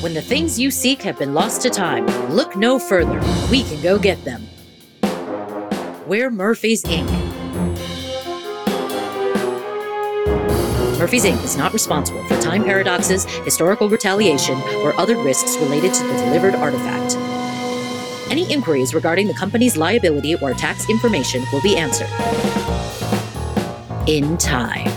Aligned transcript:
When 0.00 0.14
the 0.14 0.22
things 0.22 0.58
you 0.58 0.70
seek 0.70 1.02
have 1.02 1.18
been 1.18 1.34
lost 1.34 1.60
to 1.60 1.68
time, 1.68 2.06
look 2.30 2.56
no 2.56 2.78
further. 2.78 3.20
We 3.50 3.64
can 3.64 3.82
go 3.82 3.98
get 3.98 4.24
them. 4.24 4.48
We're 6.06 6.30
Murphy's 6.30 6.82
Inc. 6.84 7.06
Murphy's 10.98 11.26
Inc. 11.26 11.44
is 11.44 11.58
not 11.58 11.74
responsible 11.74 12.26
for 12.28 12.40
time 12.40 12.64
paradoxes, 12.64 13.26
historical 13.44 13.90
retaliation, 13.90 14.56
or 14.78 14.98
other 14.98 15.18
risks 15.22 15.58
related 15.58 15.92
to 15.92 16.02
the 16.04 16.14
delivered 16.14 16.54
artifact. 16.54 17.16
Any 18.30 18.50
inquiries 18.50 18.94
regarding 18.94 19.28
the 19.28 19.34
company's 19.34 19.76
liability 19.76 20.34
or 20.36 20.54
tax 20.54 20.88
information 20.88 21.44
will 21.52 21.60
be 21.60 21.76
answered 21.76 22.08
in 24.06 24.38
time. 24.38 24.90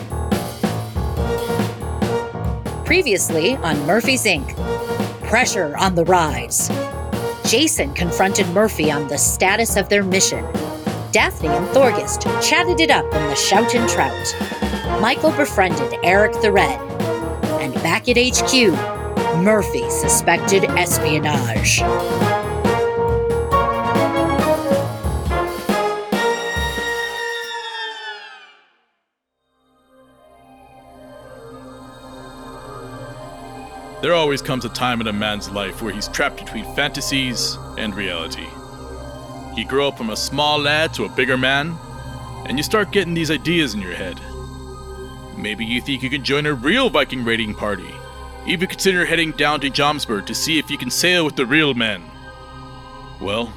Previously 2.85 3.57
on 3.57 3.77
Murphy's 3.85 4.23
Inc. 4.23 4.62
Pressure 5.33 5.75
on 5.77 5.95
the 5.95 6.05
rise. 6.05 6.69
Jason 7.45 7.91
confronted 7.95 8.47
Murphy 8.49 8.91
on 8.91 9.07
the 9.07 9.17
status 9.17 9.77
of 9.77 9.89
their 9.89 10.03
mission. 10.03 10.45
Daphne 11.11 11.47
and 11.47 11.67
Thorgest 11.69 12.21
chatted 12.39 12.79
it 12.79 12.91
up 12.91 13.05
in 13.05 13.29
the 13.29 13.33
Shout 13.33 13.73
and 13.73 13.89
Trout. 13.89 15.01
Michael 15.01 15.31
befriended 15.31 15.91
Eric 16.03 16.39
the 16.43 16.51
Red. 16.51 16.79
And 17.59 17.73
back 17.81 18.07
at 18.09 18.15
HQ, 18.15 18.53
Murphy 19.43 19.89
suspected 19.89 20.65
espionage. 20.65 21.81
There 34.03 34.13
always 34.13 34.41
comes 34.41 34.65
a 34.65 34.69
time 34.69 34.99
in 34.99 35.07
a 35.07 35.13
man's 35.13 35.49
life 35.49 35.81
where 35.81 35.93
he's 35.93 36.09
trapped 36.09 36.35
between 36.35 36.65
fantasies 36.75 37.57
and 37.77 37.95
reality. 37.95 38.45
You 39.55 39.65
grow 39.65 39.87
up 39.87 39.97
from 39.97 40.09
a 40.09 40.17
small 40.17 40.59
lad 40.59 40.93
to 40.95 41.05
a 41.05 41.09
bigger 41.15 41.37
man, 41.37 41.77
and 42.45 42.57
you 42.57 42.63
start 42.63 42.91
getting 42.91 43.13
these 43.13 43.31
ideas 43.31 43.73
in 43.73 43.79
your 43.79 43.93
head. 43.93 44.19
Maybe 45.37 45.63
you 45.63 45.79
think 45.79 46.03
you 46.03 46.09
can 46.09 46.21
join 46.21 46.45
a 46.45 46.53
real 46.53 46.89
Viking 46.89 47.23
raiding 47.23 47.55
party. 47.55 47.95
Even 48.45 48.67
consider 48.67 49.05
heading 49.05 49.31
down 49.31 49.61
to 49.61 49.69
Jomsborg 49.69 50.25
to 50.25 50.35
see 50.35 50.59
if 50.59 50.69
you 50.69 50.77
can 50.77 50.91
sail 50.91 51.23
with 51.23 51.37
the 51.37 51.45
real 51.45 51.73
men. 51.73 52.03
Well, 53.21 53.53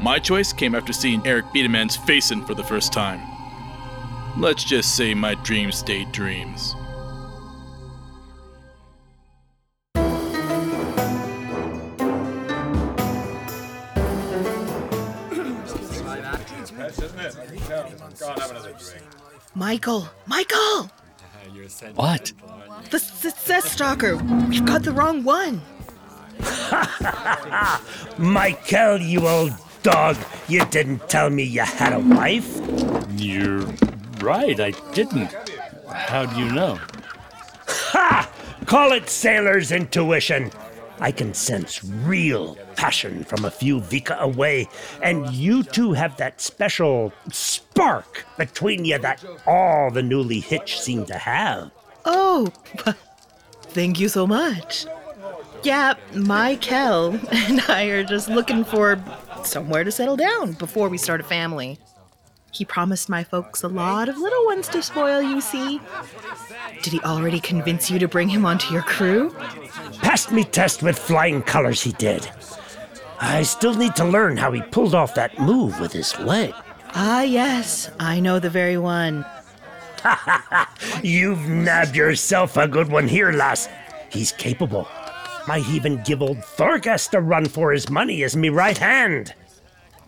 my 0.00 0.18
choice 0.18 0.50
came 0.50 0.74
after 0.74 0.94
seeing 0.94 1.26
Eric 1.26 1.52
beat 1.52 1.66
a 1.66 1.68
man's 1.68 1.94
face 1.94 2.30
in 2.30 2.42
for 2.46 2.54
the 2.54 2.64
first 2.64 2.90
time. 2.90 3.20
Let's 4.38 4.64
just 4.64 4.96
say 4.96 5.12
my 5.12 5.34
dreams 5.34 5.76
stayed 5.76 6.10
dreams. 6.10 6.74
Michael! 19.54 20.08
Michael! 20.26 20.90
What? 21.94 22.32
The 22.90 22.98
success 22.98 23.72
stalker! 23.72 24.16
We've 24.16 24.64
got 24.64 24.82
the 24.82 24.92
wrong 24.92 25.24
one! 25.24 25.60
Michael, 28.18 28.98
you 28.98 29.26
old 29.26 29.52
dog, 29.82 30.16
you 30.48 30.64
didn't 30.66 31.08
tell 31.08 31.30
me 31.30 31.42
you 31.42 31.62
had 31.62 31.92
a 31.92 31.98
wife. 31.98 32.60
You're 33.16 33.66
right, 34.20 34.58
I 34.60 34.70
didn't. 34.92 35.34
How 35.88 36.26
do 36.26 36.38
you 36.38 36.52
know? 36.52 36.78
Ha! 37.66 38.30
Call 38.66 38.92
it 38.92 39.08
sailor's 39.08 39.72
intuition. 39.72 40.50
I 41.00 41.10
can 41.10 41.34
sense 41.34 41.82
real 41.84 42.56
passion 42.78 43.24
from 43.24 43.44
a 43.44 43.50
few 43.50 43.80
Vika 43.80 44.16
away, 44.20 44.68
and 45.02 45.28
you 45.34 45.64
two 45.64 45.92
have 45.94 46.16
that 46.16 46.40
special 46.40 47.12
spark 47.32 48.24
between 48.38 48.84
you 48.84 48.96
that 48.98 49.22
all 49.46 49.90
the 49.90 50.02
newly 50.02 50.38
hitched 50.38 50.80
seem 50.80 51.04
to 51.06 51.18
have. 51.18 51.72
Oh, 52.04 52.46
thank 53.62 53.98
you 53.98 54.08
so 54.08 54.28
much. 54.28 54.86
Yeah, 55.64 55.94
Michael 56.14 57.18
and 57.32 57.60
I 57.68 57.86
are 57.86 58.04
just 58.04 58.28
looking 58.28 58.62
for 58.64 59.02
somewhere 59.42 59.82
to 59.82 59.90
settle 59.90 60.16
down 60.16 60.52
before 60.52 60.88
we 60.88 60.98
start 60.98 61.20
a 61.20 61.24
family. 61.24 61.80
He 62.52 62.64
promised 62.64 63.08
my 63.08 63.24
folks 63.24 63.64
a 63.64 63.68
lot 63.68 64.08
of 64.08 64.16
little 64.18 64.46
ones 64.46 64.68
to 64.68 64.82
spoil, 64.82 65.20
you 65.20 65.40
see. 65.40 65.80
Did 66.82 66.92
he 66.92 67.00
already 67.00 67.40
convince 67.40 67.90
you 67.90 67.98
to 67.98 68.06
bring 68.06 68.28
him 68.28 68.46
onto 68.46 68.72
your 68.72 68.82
crew? 68.82 69.34
Passed 70.00 70.30
me 70.30 70.44
test 70.44 70.82
with 70.82 70.96
flying 70.96 71.42
colors, 71.42 71.82
he 71.82 71.90
did. 71.92 72.30
I 73.20 73.42
still 73.42 73.74
need 73.74 73.96
to 73.96 74.04
learn 74.04 74.36
how 74.36 74.52
he 74.52 74.62
pulled 74.62 74.94
off 74.94 75.14
that 75.14 75.38
move 75.38 75.80
with 75.80 75.92
his 75.92 76.18
leg. 76.20 76.54
Ah, 76.94 77.22
yes, 77.22 77.90
I 77.98 78.20
know 78.20 78.38
the 78.38 78.50
very 78.50 78.78
one. 78.78 79.24
You've 81.02 81.46
nabbed 81.48 81.96
yourself 81.96 82.56
a 82.56 82.68
good 82.68 82.88
one 82.88 83.08
here, 83.08 83.32
lass. 83.32 83.68
He's 84.10 84.32
capable. 84.32 84.88
Might 85.46 85.68
even 85.68 86.02
give 86.04 86.22
old 86.22 86.44
Thorgest 86.44 87.14
a 87.14 87.20
run 87.20 87.46
for 87.46 87.72
his 87.72 87.90
money 87.90 88.22
as 88.22 88.36
me 88.36 88.48
right 88.48 88.78
hand. 88.78 89.34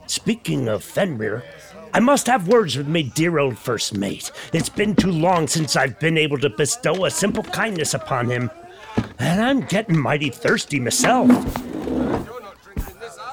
Speaking 0.07 0.69
of 0.69 0.85
Fenrir, 0.85 1.43
I 1.93 2.01
must 2.01 2.27
have 2.27 2.49
words 2.49 2.77
with 2.77 2.87
me 2.87 3.03
dear 3.03 3.39
old 3.39 3.59
first 3.59 3.97
mate. 3.97 4.31
It's 4.53 4.69
been 4.69 4.95
too 4.95 5.11
long 5.11 5.49
since 5.49 5.77
I've 5.77 5.99
been 5.99 6.17
able 6.17 6.39
to 6.39 6.51
bestow 6.51 7.05
a 7.05 7.11
simple 7.11 7.43
kindness 7.43 7.95
upon 7.95 8.31
him, 8.31 8.51
and 9.19 9.41
I'm 9.41 9.61
getting 9.63 9.99
mighty 9.99 10.31
thirsty 10.31 10.79
myself. 10.79 11.29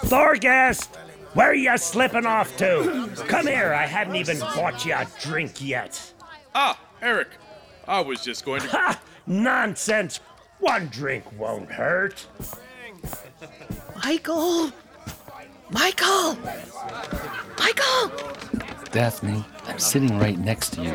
Thorgest, 0.08 0.96
where 1.34 1.52
are 1.52 1.54
you 1.54 1.78
slipping 1.78 2.26
off 2.26 2.56
to? 2.58 3.12
Come 3.28 3.48
here, 3.48 3.74
I 3.74 3.86
haven't 3.86 4.16
even 4.16 4.40
bought 4.40 4.86
you 4.86 4.94
a 4.94 5.06
drink 5.20 5.62
yet. 5.62 6.14
Ah, 6.56 6.80
Eric, 7.02 7.28
I 7.88 8.00
was 8.00 8.24
just 8.24 8.46
going 8.46 8.62
to. 8.62 8.70
Ha! 8.70 9.02
Nonsense! 9.26 10.22
One 10.60 10.88
drink 10.88 11.26
won't 11.38 11.70
hurt. 11.70 12.26
Michael! 14.04 14.72
Michael! 15.70 16.38
Michael! 17.60 18.12
Daphne, 18.92 19.44
I'm 19.66 19.78
sitting 19.78 20.18
right 20.18 20.40
next 20.40 20.70
to 20.76 20.84
you. 20.84 20.94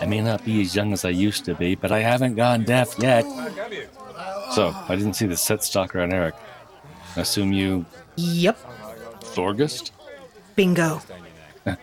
I 0.00 0.06
may 0.06 0.20
not 0.20 0.44
be 0.44 0.60
as 0.60 0.76
young 0.76 0.92
as 0.92 1.04
I 1.04 1.10
used 1.10 1.44
to 1.46 1.56
be, 1.56 1.74
but 1.74 1.90
I 1.90 2.00
haven't 2.00 2.36
gone 2.36 2.62
deaf 2.62 2.96
yet. 3.00 3.24
So, 4.52 4.72
I 4.88 4.94
didn't 4.94 5.14
see 5.14 5.26
the 5.26 5.36
set 5.36 5.64
stalker 5.64 6.00
on 6.00 6.12
Eric. 6.12 6.34
I 7.16 7.20
assume 7.20 7.52
you. 7.52 7.84
Yep, 8.16 8.56
Thorgest? 9.20 9.92
bingo. 10.56 11.00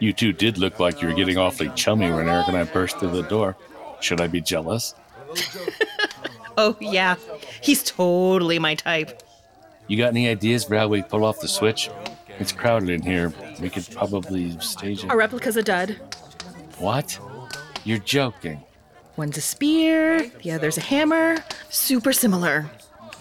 You 0.00 0.14
two 0.14 0.32
did 0.32 0.56
look 0.56 0.80
like 0.80 1.02
you 1.02 1.08
were 1.08 1.14
getting 1.14 1.36
awfully 1.36 1.70
chummy 1.74 2.10
when 2.10 2.26
Eric 2.26 2.48
and 2.48 2.56
I 2.56 2.64
burst 2.64 2.98
through 2.98 3.10
the 3.10 3.22
door. 3.22 3.54
Should 4.00 4.20
I 4.20 4.26
be 4.28 4.40
jealous? 4.40 4.94
Oh, 6.58 6.74
yeah, 6.80 7.16
he's 7.60 7.82
totally 7.82 8.58
my 8.58 8.74
type. 8.76 9.22
You 9.88 9.98
got 9.98 10.08
any 10.08 10.26
ideas 10.26 10.64
for 10.64 10.74
how 10.78 10.88
we 10.88 11.02
pull 11.02 11.22
off 11.22 11.38
the 11.38 11.48
switch? 11.48 11.90
It's 12.38 12.50
crowded 12.50 12.88
in 12.88 13.02
here. 13.02 13.30
We 13.60 13.68
could 13.68 13.86
probably 13.90 14.58
stage 14.60 15.04
it. 15.04 15.10
Our 15.10 15.18
replica's 15.18 15.58
a 15.58 15.62
dud. 15.62 16.00
What? 16.78 17.18
You're 17.84 17.98
joking. 17.98 18.62
One's 19.16 19.36
a 19.36 19.42
spear, 19.42 20.30
the 20.42 20.50
other's 20.52 20.78
a 20.78 20.80
hammer. 20.80 21.36
Super 21.68 22.14
similar. 22.14 22.64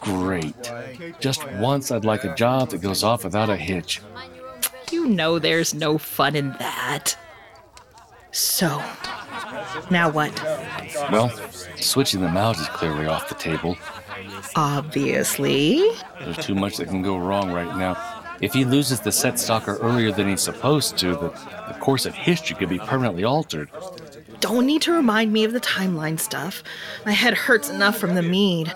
Great. 0.06 0.72
Just 1.20 1.46
once 1.54 1.92
I'd 1.92 2.06
like 2.06 2.24
a 2.24 2.34
job 2.36 2.70
that 2.70 2.82
goes 2.82 3.04
off 3.04 3.24
without 3.24 3.50
a 3.50 3.58
hitch. 3.58 4.02
You 4.92 5.08
know 5.08 5.40
there's 5.40 5.74
no 5.74 5.98
fun 5.98 6.36
in 6.36 6.52
that. 6.60 7.18
So, 8.32 8.84
now 9.90 10.10
what? 10.10 10.32
Well, 11.12 11.32
switching 11.78 12.22
them 12.22 12.38
out 12.38 12.60
is 12.60 12.68
clearly 12.68 13.08
off 13.08 13.30
the 13.30 13.36
table. 13.36 13.78
Obviously. 14.56 15.90
There's 16.20 16.38
too 16.38 16.56
much 16.56 16.78
that 16.78 16.88
can 16.90 17.02
go 17.02 17.18
wrong 17.18 17.52
right 17.52 17.78
now. 17.78 17.98
If 18.42 18.54
he 18.54 18.66
loses 18.66 19.00
the 19.00 19.12
set 19.12 19.40
stalker 19.40 19.78
earlier 19.78 20.12
than 20.12 20.28
he's 20.28 20.42
supposed 20.42 20.98
to, 20.98 21.14
the, 21.14 21.30
the 21.68 21.78
course 21.80 22.06
of 22.06 22.14
history 22.14 22.56
could 22.56 22.70
be 22.70 22.80
permanently 22.80 23.24
altered. 23.24 23.70
Don't 24.42 24.66
need 24.66 24.82
to 24.84 24.92
remind 24.92 25.32
me 25.32 25.46
of 25.46 25.54
the 25.54 25.62
timeline 25.62 26.20
stuff. 26.20 26.62
My 27.06 27.14
head 27.14 27.34
hurts 27.34 27.70
enough 27.70 27.98
from 27.98 28.16
the 28.16 28.22
mead. 28.22 28.74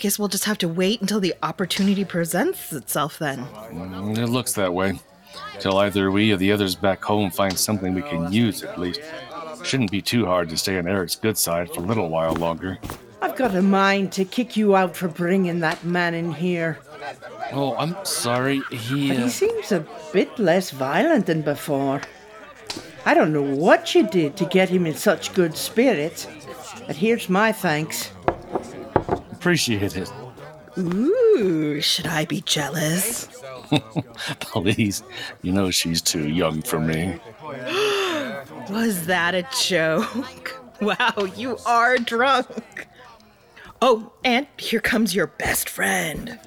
I 0.00 0.02
guess 0.02 0.18
we'll 0.18 0.28
just 0.28 0.46
have 0.46 0.56
to 0.56 0.66
wait 0.68 1.02
until 1.02 1.20
the 1.20 1.34
opportunity 1.42 2.06
presents 2.06 2.72
itself 2.72 3.18
then. 3.18 3.40
Mm, 3.44 4.16
It 4.16 4.28
looks 4.28 4.54
that 4.54 4.72
way. 4.72 4.98
Till 5.58 5.76
either 5.76 6.10
we 6.10 6.32
or 6.32 6.38
the 6.38 6.52
others 6.52 6.74
back 6.74 7.04
home 7.04 7.30
find 7.30 7.58
something 7.58 7.92
we 7.92 8.00
can 8.00 8.32
use, 8.32 8.62
at 8.62 8.80
least. 8.80 9.02
Shouldn't 9.62 9.90
be 9.90 10.00
too 10.00 10.24
hard 10.24 10.48
to 10.48 10.56
stay 10.56 10.78
on 10.78 10.88
Eric's 10.88 11.16
good 11.16 11.36
side 11.36 11.68
for 11.74 11.80
a 11.80 11.84
little 11.84 12.08
while 12.08 12.32
longer. 12.32 12.78
I've 13.20 13.36
got 13.36 13.54
a 13.54 13.60
mind 13.60 14.10
to 14.12 14.24
kick 14.24 14.56
you 14.56 14.74
out 14.74 14.96
for 14.96 15.06
bringing 15.06 15.60
that 15.60 15.84
man 15.84 16.14
in 16.14 16.32
here. 16.32 16.78
Oh, 17.52 17.76
I'm 17.76 17.94
sorry. 18.02 18.62
He. 18.70 19.08
But 19.08 19.18
Uh, 19.18 19.24
he 19.24 19.28
seems 19.28 19.70
a 19.70 19.84
bit 20.14 20.38
less 20.38 20.70
violent 20.70 21.26
than 21.26 21.42
before. 21.42 22.00
I 23.04 23.12
don't 23.12 23.34
know 23.34 23.42
what 23.42 23.94
you 23.94 24.08
did 24.08 24.34
to 24.38 24.46
get 24.46 24.70
him 24.70 24.86
in 24.86 24.94
such 24.94 25.34
good 25.34 25.58
spirits, 25.58 26.26
but 26.86 26.96
here's 26.96 27.28
my 27.28 27.52
thanks. 27.52 28.10
Appreciate 29.40 29.96
it. 29.96 30.12
Ooh, 30.76 31.80
should 31.80 32.06
I 32.06 32.26
be 32.26 32.42
jealous? 32.42 33.26
Please, 34.40 35.02
you 35.40 35.50
know 35.50 35.70
she's 35.70 36.02
too 36.02 36.28
young 36.28 36.60
for 36.60 36.78
me. 36.78 37.18
Was 38.70 39.06
that 39.06 39.34
a 39.34 39.46
joke? 39.58 40.56
Wow, 40.80 41.28
you 41.36 41.58
are 41.66 41.98
drunk. 41.98 42.86
Oh, 43.82 44.12
and 44.24 44.46
here 44.56 44.80
comes 44.80 45.14
your 45.14 45.26
best 45.26 45.68
friend. 45.68 46.38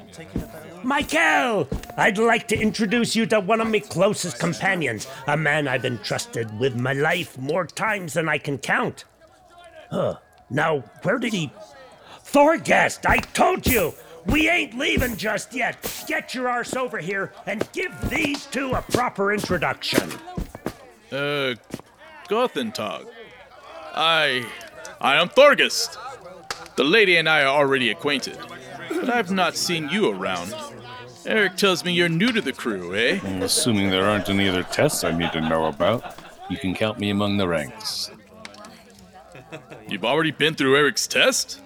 Michael! 0.81 1.67
I'd 1.97 2.17
like 2.17 2.47
to 2.47 2.59
introduce 2.59 3.15
you 3.15 3.27
to 3.27 3.39
one 3.39 3.61
of 3.61 3.67
my 3.67 3.77
closest 3.77 4.39
companions, 4.39 5.05
a 5.27 5.37
man 5.37 5.67
I've 5.67 5.85
entrusted 5.85 6.59
with 6.59 6.75
my 6.75 6.93
life 6.93 7.37
more 7.37 7.67
times 7.67 8.13
than 8.13 8.27
I 8.27 8.39
can 8.39 8.57
count. 8.57 9.05
Huh. 9.91 10.15
Now, 10.49 10.79
where 11.03 11.19
did 11.19 11.33
he. 11.33 11.51
Thorgest, 12.33 13.05
I 13.05 13.17
told 13.17 13.67
you! 13.67 13.93
We 14.25 14.49
ain't 14.49 14.75
leaving 14.75 15.15
just 15.17 15.53
yet. 15.53 15.77
Get 16.07 16.33
your 16.33 16.49
arse 16.49 16.75
over 16.75 16.97
here 16.97 17.31
and 17.45 17.67
give 17.73 17.93
these 18.09 18.47
two 18.47 18.71
a 18.71 18.81
proper 18.81 19.31
introduction. 19.31 20.09
Uh, 21.11 21.53
Gothentag. 22.27 23.05
I. 23.93 24.47
I 24.99 25.21
am 25.21 25.29
Thorgest. 25.29 25.99
The 26.75 26.83
lady 26.83 27.17
and 27.17 27.29
I 27.29 27.43
are 27.43 27.55
already 27.55 27.91
acquainted, 27.91 28.39
but 28.89 29.11
I've 29.11 29.29
not 29.29 29.55
seen 29.55 29.89
you 29.89 30.09
around. 30.09 30.55
Eric 31.27 31.55
tells 31.55 31.85
me 31.85 31.93
you're 31.93 32.09
new 32.09 32.31
to 32.31 32.41
the 32.41 32.53
crew, 32.53 32.95
eh? 32.95 33.19
And 33.23 33.43
assuming 33.43 33.91
there 33.91 34.09
aren't 34.09 34.29
any 34.29 34.49
other 34.49 34.63
tests 34.63 35.03
I 35.03 35.15
need 35.15 35.31
to 35.33 35.41
know 35.41 35.65
about, 35.65 36.17
you 36.49 36.57
can 36.57 36.73
count 36.73 36.97
me 36.97 37.11
among 37.11 37.37
the 37.37 37.47
ranks. 37.47 38.09
You've 39.87 40.05
already 40.05 40.31
been 40.31 40.55
through 40.55 40.75
Eric's 40.77 41.05
test? 41.05 41.59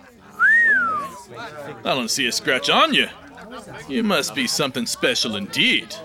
I 1.83 1.95
don't 1.95 2.09
see 2.09 2.27
a 2.27 2.31
scratch 2.31 2.69
on 2.69 2.93
you. 2.93 3.07
You 3.87 4.03
must 4.03 4.35
be 4.35 4.47
something 4.47 4.85
special 4.85 5.35
indeed. 5.35 5.95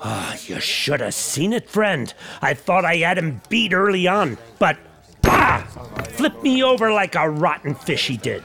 Ah, 0.00 0.36
you 0.46 0.60
should 0.60 1.00
have 1.00 1.14
seen 1.14 1.52
it, 1.52 1.68
friend. 1.68 2.12
I 2.42 2.54
thought 2.54 2.84
I 2.84 2.96
had 2.96 3.18
him 3.18 3.40
beat 3.48 3.72
early 3.72 4.06
on, 4.06 4.36
but 4.58 4.76
ah, 5.24 5.66
flipped 6.10 6.42
me 6.42 6.62
over 6.62 6.92
like 6.92 7.14
a 7.14 7.28
rotten 7.28 7.74
fish 7.74 8.08
he 8.08 8.16
did. 8.16 8.42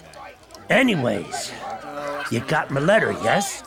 Anyways, 0.69 1.51
you 2.31 2.39
got 2.41 2.71
my 2.71 2.79
letter, 2.79 3.11
yes? 3.23 3.63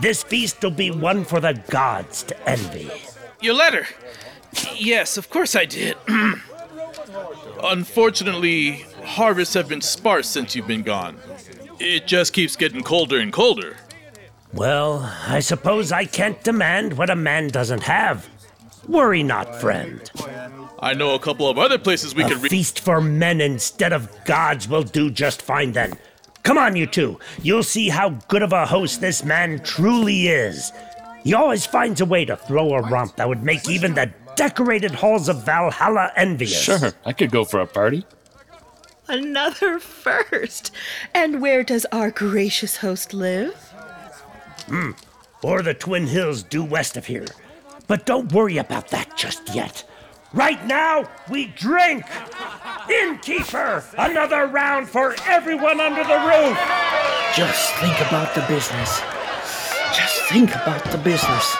This 0.00 0.22
feast 0.22 0.62
will 0.62 0.70
be 0.70 0.90
one 0.90 1.24
for 1.24 1.40
the 1.40 1.60
gods 1.68 2.22
to 2.24 2.48
envy. 2.48 2.90
Your 3.40 3.54
letter? 3.54 3.86
Yes, 4.76 5.16
of 5.16 5.30
course 5.30 5.56
I 5.56 5.64
did. 5.64 5.96
Unfortunately, 7.62 8.84
harvests 9.04 9.54
have 9.54 9.68
been 9.68 9.80
sparse 9.80 10.28
since 10.28 10.54
you've 10.54 10.66
been 10.66 10.82
gone. 10.82 11.18
It 11.78 12.06
just 12.06 12.32
keeps 12.32 12.56
getting 12.56 12.82
colder 12.82 13.18
and 13.18 13.32
colder. 13.32 13.76
Well, 14.52 15.10
I 15.28 15.40
suppose 15.40 15.92
I 15.92 16.04
can't 16.04 16.42
demand 16.42 16.98
what 16.98 17.10
a 17.10 17.16
man 17.16 17.48
doesn't 17.48 17.82
have. 17.82 18.28
Worry 18.88 19.22
not, 19.22 19.60
friend. 19.60 20.10
I 20.80 20.94
know 20.94 21.14
a 21.14 21.18
couple 21.20 21.48
of 21.48 21.58
other 21.58 21.78
places 21.78 22.14
we 22.14 22.24
A 22.24 22.28
could 22.28 22.42
reach. 22.42 22.50
feast 22.50 22.80
for 22.80 23.00
men 23.00 23.40
instead 23.40 23.92
of 23.92 24.10
gods 24.24 24.66
will 24.68 24.82
do 24.82 25.10
just 25.10 25.42
fine 25.42 25.72
then. 25.72 25.92
Come 26.42 26.58
on, 26.58 26.74
you 26.74 26.86
two. 26.86 27.18
You'll 27.42 27.62
see 27.62 27.90
how 27.90 28.10
good 28.28 28.42
of 28.42 28.52
a 28.52 28.66
host 28.66 29.00
this 29.00 29.22
man 29.24 29.60
truly 29.62 30.28
is. 30.28 30.72
He 31.22 31.34
always 31.34 31.66
finds 31.66 32.00
a 32.00 32.06
way 32.06 32.24
to 32.24 32.34
throw 32.36 32.70
a 32.72 32.82
romp 32.82 33.16
that 33.16 33.28
would 33.28 33.44
make 33.44 33.68
even 33.68 33.94
the 33.94 34.10
decorated 34.40 34.92
halls 34.92 35.28
of 35.28 35.44
Valhalla 35.44 36.10
envious. 36.16 36.62
Sure, 36.62 36.92
I 37.04 37.12
could 37.12 37.30
go 37.30 37.44
for 37.44 37.60
a 37.60 37.66
party. 37.66 38.06
Another 39.06 39.78
first. 39.78 40.70
And 41.12 41.42
where 41.42 41.62
does 41.62 41.84
our 41.92 42.10
gracious 42.10 42.78
host 42.78 43.12
live? 43.12 43.54
Hmm, 44.66 44.92
or 45.42 45.60
the 45.60 45.74
Twin 45.74 46.06
Hills 46.06 46.42
due 46.42 46.64
west 46.64 46.96
of 46.96 47.04
here. 47.04 47.26
But 47.86 48.06
don't 48.06 48.32
worry 48.32 48.56
about 48.56 48.88
that 48.88 49.14
just 49.14 49.54
yet. 49.54 49.84
Right 50.32 50.64
now, 50.64 51.06
we 51.28 51.48
drink! 51.48 52.06
Innkeeper! 52.88 53.84
Another 53.98 54.46
round 54.46 54.88
for 54.88 55.16
everyone 55.26 55.82
under 55.82 56.02
the 56.02 56.20
roof! 56.32 56.58
Just 57.36 57.74
think 57.74 58.00
about 58.08 58.34
the 58.34 58.44
business. 58.48 59.02
Just 59.92 60.22
think 60.30 60.54
about 60.54 60.82
the 60.84 60.98
business. 60.98 61.56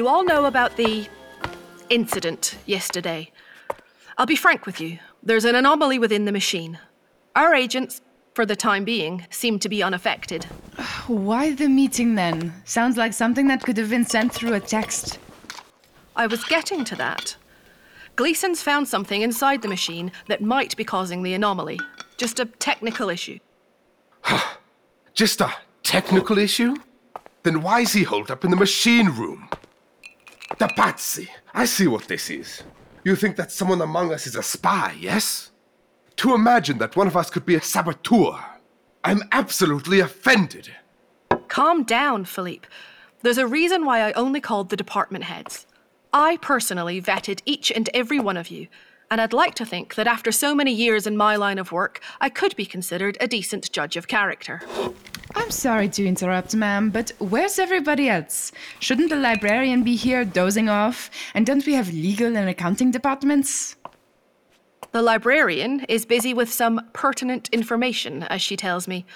You 0.00 0.08
all 0.08 0.24
know 0.24 0.46
about 0.46 0.78
the 0.78 1.06
incident 1.90 2.56
yesterday. 2.64 3.30
I'll 4.16 4.24
be 4.24 4.34
frank 4.34 4.64
with 4.64 4.80
you. 4.80 4.98
There's 5.22 5.44
an 5.44 5.54
anomaly 5.54 5.98
within 5.98 6.24
the 6.24 6.32
machine. 6.32 6.78
Our 7.36 7.54
agents, 7.54 8.00
for 8.32 8.46
the 8.46 8.56
time 8.56 8.86
being, 8.86 9.26
seem 9.28 9.58
to 9.58 9.68
be 9.68 9.82
unaffected. 9.82 10.44
Why 11.06 11.52
the 11.52 11.68
meeting 11.68 12.14
then? 12.14 12.54
Sounds 12.64 12.96
like 12.96 13.12
something 13.12 13.46
that 13.48 13.62
could 13.62 13.76
have 13.76 13.90
been 13.90 14.06
sent 14.06 14.32
through 14.32 14.54
a 14.54 14.60
text. 14.60 15.18
I 16.16 16.26
was 16.26 16.44
getting 16.44 16.82
to 16.84 16.96
that. 16.96 17.36
Gleason's 18.16 18.62
found 18.62 18.88
something 18.88 19.20
inside 19.20 19.60
the 19.60 19.68
machine 19.68 20.12
that 20.28 20.40
might 20.40 20.74
be 20.78 20.84
causing 20.84 21.22
the 21.22 21.34
anomaly. 21.34 21.78
Just 22.16 22.40
a 22.40 22.46
technical 22.46 23.10
issue. 23.10 23.38
Just 25.12 25.42
a 25.42 25.52
technical 25.82 26.38
issue? 26.38 26.74
Then 27.42 27.60
why 27.60 27.80
is 27.80 27.92
he 27.92 28.02
holed 28.02 28.30
up 28.30 28.46
in 28.46 28.50
the 28.50 28.56
machine 28.56 29.10
room? 29.10 29.50
Patsy! 30.68 31.28
I 31.54 31.64
see 31.64 31.86
what 31.86 32.08
this 32.08 32.30
is. 32.30 32.62
You 33.04 33.16
think 33.16 33.36
that 33.36 33.52
someone 33.52 33.80
among 33.80 34.12
us 34.12 34.26
is 34.26 34.36
a 34.36 34.42
spy, 34.42 34.94
yes? 34.98 35.50
To 36.16 36.34
imagine 36.34 36.78
that 36.78 36.96
one 36.96 37.06
of 37.06 37.16
us 37.16 37.30
could 37.30 37.46
be 37.46 37.54
a 37.54 37.62
saboteur. 37.62 38.38
I'm 39.02 39.22
absolutely 39.32 40.00
offended. 40.00 40.70
Calm 41.48 41.82
down, 41.82 42.24
Philippe. 42.24 42.68
There's 43.22 43.38
a 43.38 43.46
reason 43.46 43.84
why 43.84 44.00
I 44.00 44.12
only 44.12 44.40
called 44.40 44.68
the 44.68 44.76
department 44.76 45.24
heads. 45.24 45.66
I 46.12 46.36
personally 46.38 47.00
vetted 47.00 47.40
each 47.44 47.70
and 47.70 47.88
every 47.94 48.18
one 48.18 48.36
of 48.36 48.48
you, 48.48 48.68
and 49.10 49.20
I'd 49.20 49.32
like 49.32 49.54
to 49.56 49.66
think 49.66 49.94
that 49.94 50.06
after 50.06 50.32
so 50.32 50.54
many 50.54 50.72
years 50.72 51.06
in 51.06 51.16
my 51.16 51.36
line 51.36 51.58
of 51.58 51.72
work, 51.72 52.00
I 52.20 52.28
could 52.28 52.54
be 52.56 52.66
considered 52.66 53.16
a 53.20 53.28
decent 53.28 53.72
judge 53.72 53.96
of 53.96 54.08
character. 54.08 54.62
I'm 55.34 55.50
sorry 55.50 55.88
to 55.90 56.06
interrupt, 56.06 56.54
ma'am, 56.54 56.90
but 56.90 57.12
where's 57.18 57.58
everybody 57.58 58.08
else? 58.08 58.52
Shouldn't 58.80 59.10
the 59.10 59.16
librarian 59.16 59.84
be 59.84 59.94
here 59.94 60.24
dozing 60.24 60.68
off? 60.68 61.10
And 61.34 61.46
don't 61.46 61.64
we 61.64 61.74
have 61.74 61.92
legal 61.92 62.36
and 62.36 62.48
accounting 62.48 62.90
departments? 62.90 63.76
The 64.92 65.02
librarian 65.02 65.84
is 65.88 66.04
busy 66.04 66.34
with 66.34 66.52
some 66.52 66.80
pertinent 66.92 67.48
information, 67.52 68.24
as 68.24 68.42
she 68.42 68.56
tells 68.56 68.88
me. 68.88 69.06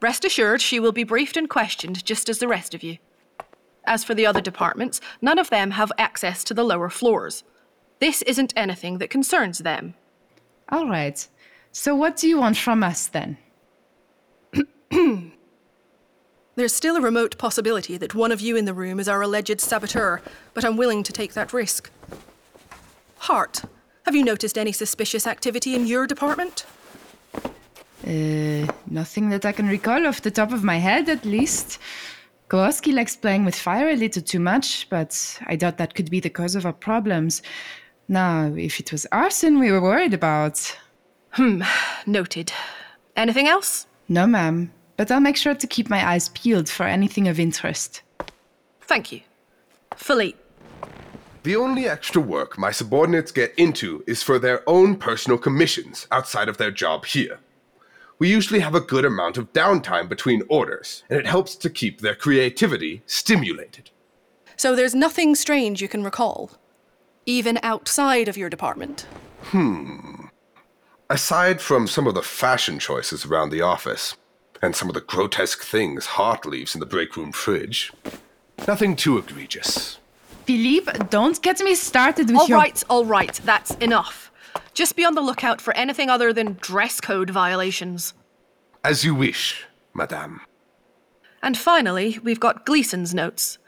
Rest 0.00 0.24
assured, 0.24 0.60
she 0.60 0.78
will 0.78 0.92
be 0.92 1.04
briefed 1.04 1.36
and 1.36 1.50
questioned 1.50 2.04
just 2.04 2.28
as 2.28 2.38
the 2.38 2.48
rest 2.48 2.74
of 2.74 2.84
you. 2.84 2.98
As 3.84 4.04
for 4.04 4.14
the 4.14 4.26
other 4.26 4.40
departments, 4.40 5.00
none 5.20 5.38
of 5.38 5.50
them 5.50 5.72
have 5.72 5.90
access 5.98 6.44
to 6.44 6.54
the 6.54 6.64
lower 6.64 6.90
floors. 6.90 7.42
This 7.98 8.22
isn't 8.22 8.52
anything 8.56 8.98
that 8.98 9.10
concerns 9.10 9.58
them. 9.58 9.94
All 10.68 10.88
right. 10.88 11.26
So, 11.72 11.94
what 11.94 12.16
do 12.16 12.28
you 12.28 12.38
want 12.38 12.56
from 12.56 12.82
us 12.82 13.06
then? 13.08 13.38
There's 16.56 16.74
still 16.74 16.96
a 16.96 17.02
remote 17.02 17.36
possibility 17.36 17.98
that 17.98 18.14
one 18.14 18.32
of 18.32 18.40
you 18.40 18.56
in 18.56 18.64
the 18.64 18.72
room 18.72 18.98
is 18.98 19.10
our 19.10 19.20
alleged 19.20 19.60
saboteur, 19.60 20.22
but 20.54 20.64
I'm 20.64 20.78
willing 20.78 21.02
to 21.02 21.12
take 21.12 21.34
that 21.34 21.52
risk. 21.52 21.90
Hart, 23.18 23.60
have 24.06 24.16
you 24.16 24.24
noticed 24.24 24.56
any 24.56 24.72
suspicious 24.72 25.26
activity 25.26 25.74
in 25.74 25.86
your 25.86 26.06
department? 26.06 26.64
Uh, 28.06 28.72
nothing 28.86 29.28
that 29.28 29.44
I 29.44 29.52
can 29.52 29.68
recall 29.68 30.06
off 30.06 30.22
the 30.22 30.30
top 30.30 30.50
of 30.50 30.64
my 30.64 30.78
head, 30.78 31.10
at 31.10 31.26
least. 31.26 31.78
Kowalski 32.48 32.92
likes 32.92 33.16
playing 33.16 33.44
with 33.44 33.54
fire 33.54 33.90
a 33.90 33.96
little 33.96 34.22
too 34.22 34.40
much, 34.40 34.88
but 34.88 35.38
I 35.46 35.56
doubt 35.56 35.76
that 35.76 35.94
could 35.94 36.10
be 36.10 36.20
the 36.20 36.30
cause 36.30 36.54
of 36.54 36.64
our 36.64 36.72
problems. 36.72 37.42
Now, 38.08 38.50
if 38.56 38.80
it 38.80 38.92
was 38.92 39.06
arson 39.12 39.58
we 39.58 39.70
were 39.70 39.82
worried 39.82 40.14
about. 40.14 40.74
Hmm, 41.32 41.62
noted. 42.06 42.50
Anything 43.14 43.46
else? 43.46 43.86
No, 44.08 44.26
ma'am, 44.26 44.72
but 44.96 45.10
I'll 45.10 45.20
make 45.20 45.36
sure 45.36 45.54
to 45.54 45.66
keep 45.66 45.88
my 45.90 46.06
eyes 46.08 46.28
peeled 46.30 46.68
for 46.68 46.84
anything 46.86 47.28
of 47.28 47.38
interest. 47.40 48.02
Thank 48.82 49.12
you. 49.12 49.20
Philippe, 49.96 50.38
The 51.42 51.56
only 51.56 51.86
extra 51.88 52.20
work 52.20 52.58
my 52.58 52.70
subordinates 52.70 53.32
get 53.32 53.54
into 53.56 54.02
is 54.06 54.22
for 54.22 54.38
their 54.38 54.62
own 54.68 54.96
personal 54.96 55.38
commissions 55.38 56.06
outside 56.10 56.48
of 56.48 56.56
their 56.58 56.70
job 56.70 57.04
here. 57.06 57.38
We 58.18 58.28
usually 58.30 58.60
have 58.60 58.74
a 58.74 58.80
good 58.80 59.04
amount 59.04 59.36
of 59.36 59.52
downtime 59.52 60.08
between 60.08 60.42
orders, 60.48 61.04
and 61.10 61.18
it 61.20 61.26
helps 61.26 61.54
to 61.56 61.68
keep 61.70 62.00
their 62.00 62.14
creativity 62.14 63.02
stimulated. 63.06 63.90
so 64.56 64.74
there's 64.74 64.94
nothing 64.94 65.34
strange 65.34 65.82
you 65.82 65.88
can 65.88 66.02
recall, 66.02 66.50
even 67.26 67.58
outside 67.62 68.26
of 68.28 68.36
your 68.38 68.48
department. 68.48 69.06
Hmm. 69.50 70.26
Aside 71.10 71.60
from 71.60 71.86
some 71.86 72.06
of 72.06 72.14
the 72.14 72.22
fashion 72.22 72.78
choices 72.78 73.26
around 73.26 73.50
the 73.50 73.60
office, 73.60 74.16
and 74.62 74.74
some 74.74 74.88
of 74.88 74.94
the 74.94 75.00
grotesque 75.00 75.62
things 75.62 76.06
Hart 76.06 76.46
leaves 76.46 76.74
in 76.74 76.80
the 76.80 76.86
break 76.86 77.16
room 77.16 77.32
fridge, 77.32 77.92
nothing 78.66 78.96
too 78.96 79.18
egregious. 79.18 79.98
Philippe, 80.44 80.92
don't 81.10 81.40
get 81.42 81.60
me 81.60 81.74
started 81.74 82.28
with 82.28 82.36
All 82.38 82.48
your. 82.48 82.58
right, 82.58 82.82
all 82.88 83.04
right, 83.04 83.34
that's 83.44 83.72
enough. 83.76 84.30
Just 84.74 84.96
be 84.96 85.04
on 85.04 85.14
the 85.14 85.20
lookout 85.20 85.60
for 85.60 85.74
anything 85.74 86.08
other 86.08 86.32
than 86.32 86.56
dress 86.60 87.00
code 87.00 87.30
violations. 87.30 88.14
As 88.84 89.04
you 89.04 89.14
wish, 89.14 89.64
madame. 89.94 90.40
And 91.42 91.56
finally, 91.58 92.18
we've 92.22 92.40
got 92.40 92.64
Gleason's 92.64 93.14
notes. 93.14 93.58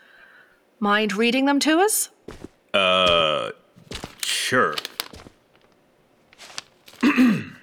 Mind 0.80 1.14
reading 1.14 1.46
them 1.46 1.58
to 1.60 1.80
us? 1.80 2.10
Uh, 2.72 3.50
sure. 4.22 4.76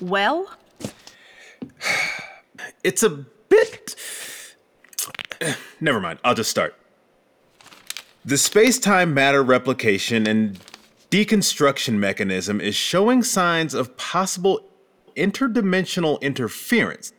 Well, 0.00 0.50
It's 2.84 3.02
a 3.02 3.08
bit. 3.08 3.96
Never 5.80 5.98
mind, 6.00 6.18
I'll 6.22 6.34
just 6.34 6.50
start. 6.50 6.74
The 8.24 8.38
space 8.38 8.78
time 8.78 9.12
matter 9.12 9.42
replication 9.42 10.26
and 10.26 10.58
deconstruction 11.10 11.94
mechanism 11.94 12.60
is 12.60 12.74
showing 12.74 13.22
signs 13.22 13.74
of 13.74 13.96
possible 13.96 14.68
interdimensional 15.16 16.20
interference 16.20 17.12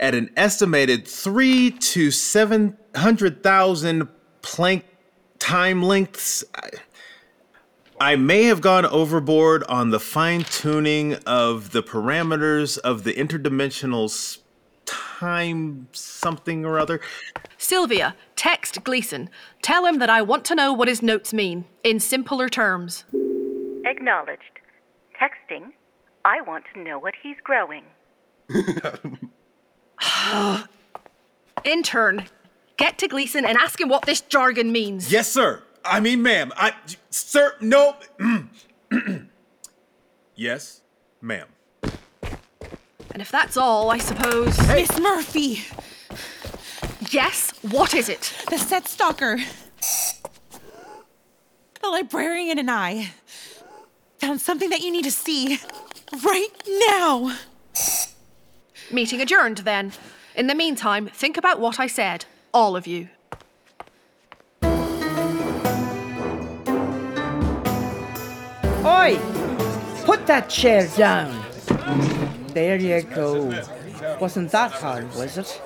at 0.00 0.14
an 0.14 0.30
estimated 0.36 1.06
3 1.06 1.70
to 1.72 2.10
700,000 2.10 4.08
Planck 4.42 4.82
time 5.38 5.82
lengths. 5.82 6.44
I- 8.00 8.14
may 8.16 8.44
have 8.44 8.60
gone 8.60 8.86
overboard 8.86 9.64
on 9.64 9.90
the 9.90 9.98
fine 9.98 10.44
tuning 10.44 11.14
of 11.26 11.72
the 11.72 11.82
parameters 11.82 12.78
of 12.78 13.02
the 13.02 13.12
interdimensional 13.14 14.04
s- 14.04 14.38
time 15.18 15.88
something 15.92 16.64
or 16.64 16.78
other. 16.78 17.00
Sylvia, 17.56 18.14
text 18.36 18.82
Gleason. 18.84 19.28
Tell 19.62 19.84
him 19.84 19.98
that 19.98 20.10
I 20.10 20.22
want 20.22 20.44
to 20.46 20.54
know 20.54 20.72
what 20.72 20.88
his 20.88 21.02
notes 21.02 21.32
mean, 21.32 21.64
in 21.82 21.98
simpler 21.98 22.48
terms. 22.48 23.04
Acknowledged. 23.84 24.42
Texting. 25.20 25.72
I 26.24 26.40
want 26.42 26.64
to 26.74 26.80
know 26.80 26.98
what 26.98 27.14
he's 27.20 27.36
growing. 27.42 27.84
Intern, 31.64 32.24
get 32.76 32.98
to 32.98 33.08
Gleason 33.08 33.44
and 33.44 33.58
ask 33.58 33.80
him 33.80 33.88
what 33.88 34.06
this 34.06 34.20
jargon 34.20 34.70
means. 34.70 35.10
Yes, 35.10 35.28
sir. 35.28 35.62
I 35.84 36.00
mean, 36.00 36.22
ma'am. 36.22 36.52
I, 36.56 36.72
sir, 37.10 37.54
no. 37.60 37.96
yes, 40.36 40.82
ma'am. 41.20 41.46
And 43.18 43.22
if 43.26 43.32
that's 43.32 43.56
all, 43.56 43.90
I 43.90 43.98
suppose. 43.98 44.56
Miss 44.68 44.96
Murphy, 45.00 45.64
Yes, 47.10 47.52
what 47.62 47.92
is 47.92 48.08
it? 48.08 48.32
the 48.48 48.58
set 48.58 48.86
stalker, 48.86 49.38
the 51.82 51.88
librarian, 51.88 52.60
and 52.60 52.70
I 52.70 53.10
found 54.20 54.40
something 54.40 54.70
that 54.70 54.82
you 54.82 54.92
need 54.92 55.02
to 55.02 55.10
see 55.10 55.58
right 56.24 56.48
now. 56.88 57.36
Meeting 58.92 59.20
adjourned 59.20 59.58
then. 59.58 59.94
In 60.36 60.46
the 60.46 60.54
meantime, 60.54 61.08
think 61.08 61.36
about 61.36 61.58
what 61.58 61.80
I 61.80 61.88
said. 61.88 62.24
All 62.54 62.76
of 62.76 62.86
you. 62.86 63.08
Oi! 68.84 69.18
Put 70.04 70.24
that 70.28 70.46
chair 70.48 70.86
down. 70.96 71.47
There 72.58 72.76
you 72.76 73.02
go. 73.02 73.64
Wasn't 74.20 74.50
that 74.50 74.72
hard, 74.72 75.14
was 75.14 75.38
it? 75.38 75.62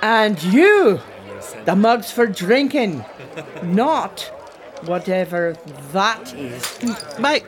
And 0.00 0.40
you! 0.44 1.00
The 1.64 1.74
mug's 1.74 2.12
for 2.12 2.24
drinking, 2.24 3.04
not 3.64 4.20
whatever 4.84 5.56
that 5.90 6.32
is. 6.34 6.62
My, 7.18 7.42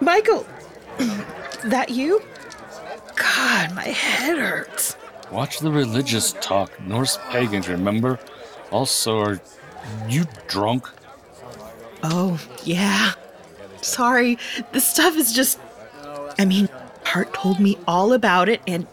Michael, 0.00 0.46
that 1.64 1.90
you? 1.90 2.22
God, 3.14 3.74
my 3.74 3.88
head 3.88 4.38
hurts. 4.38 4.96
Watch 5.30 5.58
the 5.58 5.70
religious 5.70 6.32
talk. 6.40 6.80
Norse 6.80 7.18
pagans, 7.28 7.68
remember? 7.68 8.18
Also, 8.70 9.18
are 9.18 9.38
you 10.08 10.24
drunk? 10.46 10.88
Oh, 12.02 12.40
yeah. 12.64 13.12
Sorry, 13.82 14.38
this 14.72 14.86
stuff 14.86 15.14
is 15.14 15.34
just. 15.34 15.58
I 16.38 16.44
mean, 16.44 16.68
Hart 17.08 17.32
told 17.32 17.58
me 17.58 17.78
all 17.88 18.12
about 18.12 18.50
it, 18.50 18.60
and 18.66 18.86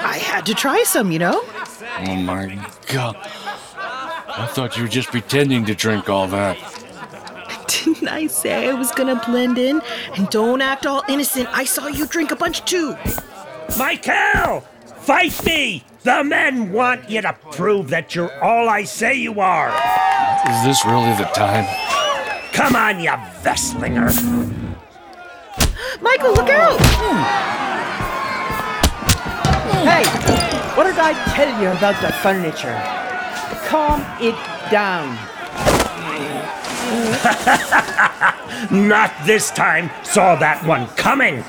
I 0.00 0.18
had 0.18 0.44
to 0.46 0.54
try 0.54 0.82
some, 0.82 1.12
you 1.12 1.20
know? 1.20 1.40
Oh 2.00 2.16
my 2.16 2.68
god. 2.88 3.16
I 3.76 4.48
thought 4.50 4.76
you 4.76 4.82
were 4.82 4.88
just 4.88 5.10
pretending 5.10 5.64
to 5.66 5.74
drink 5.76 6.08
all 6.08 6.26
that. 6.26 6.58
Didn't 7.68 8.08
I 8.08 8.26
say 8.26 8.68
I 8.68 8.74
was 8.74 8.90
gonna 8.90 9.22
blend 9.24 9.56
in? 9.58 9.80
And 10.16 10.28
don't 10.30 10.62
act 10.62 10.84
all 10.84 11.04
innocent. 11.08 11.48
I 11.52 11.62
saw 11.62 11.86
you 11.86 12.08
drink 12.08 12.32
a 12.32 12.36
bunch 12.36 12.64
too. 12.64 12.96
Michael! 13.78 14.62
Fight 14.96 15.46
me! 15.46 15.84
The 16.02 16.24
men 16.24 16.72
want 16.72 17.08
you 17.08 17.22
to 17.22 17.34
prove 17.52 17.88
that 17.90 18.16
you're 18.16 18.34
all 18.42 18.68
I 18.68 18.82
say 18.82 19.14
you 19.14 19.38
are! 19.38 19.68
Is 20.50 20.64
this 20.64 20.84
really 20.84 21.14
the 21.16 21.30
time? 21.32 21.66
Come 22.52 22.74
on, 22.74 22.98
you 22.98 23.10
Vestlinger! 23.44 24.63
Michael, 26.00 26.32
look 26.34 26.48
oh. 26.48 26.52
out! 26.52 26.78
Hmm. 26.98 27.44
Hey, 29.86 30.04
what 30.76 30.84
did 30.84 30.98
I 30.98 31.12
tell 31.34 31.62
you 31.62 31.68
about 31.68 32.00
the 32.00 32.12
furniture? 32.14 32.74
Calm 33.68 34.00
it 34.20 34.34
down. 34.70 35.16
Not 38.88 39.12
this 39.24 39.50
time! 39.50 39.90
Saw 40.04 40.36
that 40.36 40.64
one 40.64 40.86
coming! 40.96 41.44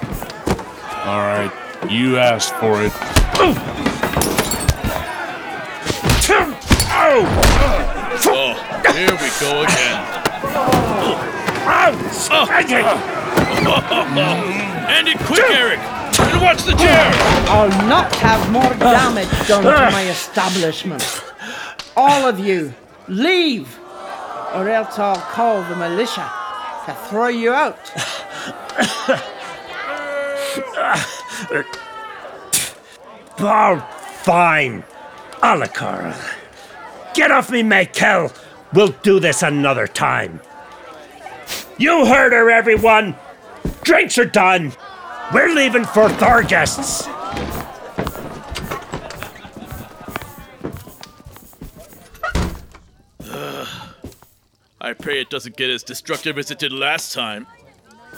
Alright, 1.06 1.52
you 1.90 2.18
asked 2.18 2.54
for 2.56 2.82
it. 2.84 2.92
Oh! 3.38 3.54
Oh, 8.28 8.56
here 8.94 9.12
we 9.12 9.30
go 9.40 9.64
again. 9.64 10.12
Oh! 11.68 13.25
Spiky! 13.36 14.76
End 14.94 15.08
it 15.08 15.20
quick, 15.20 15.44
Eric! 15.50 15.80
And 16.20 16.42
watch 16.42 16.64
the 16.64 16.74
chair! 16.74 17.12
I'll 17.50 17.70
not 17.88 18.14
have 18.16 18.52
more 18.52 18.74
damage 18.76 19.30
done 19.48 19.64
to 19.64 19.92
my 19.92 20.08
establishment. 20.10 21.24
All 21.98 22.28
of 22.28 22.40
you, 22.40 22.74
leave, 23.08 23.78
or 24.54 24.70
else 24.70 24.98
I'll 25.00 25.16
call 25.16 25.64
the 25.64 25.76
militia 25.76 26.32
to 26.86 26.94
throw 27.10 27.28
you 27.28 27.52
out. 27.52 27.92
Oh, 33.40 33.80
fine. 34.24 34.84
Alakara. 35.42 36.16
Get 37.14 37.32
off 37.32 37.52
me, 37.52 37.64
Michael. 37.64 38.32
We'll 38.74 38.96
do 39.04 39.20
this 39.20 39.44
another 39.44 39.88
time. 39.88 40.40
You 41.78 42.06
heard 42.06 42.32
her, 42.34 42.50
everyone. 42.50 43.16
Drinks 43.86 44.18
are 44.18 44.26
done. 44.26 44.74
We're 45.32 45.54
leaving 45.54 45.86
for 45.86 46.10
Thorgest's. 46.10 47.08
I 54.82 54.94
pray 54.94 55.22
it 55.22 55.30
doesn't 55.30 55.56
get 55.56 55.70
as 55.70 55.84
destructive 55.84 56.40
as 56.40 56.50
it 56.50 56.58
did 56.58 56.72
last 56.74 57.14
time. 57.14 57.46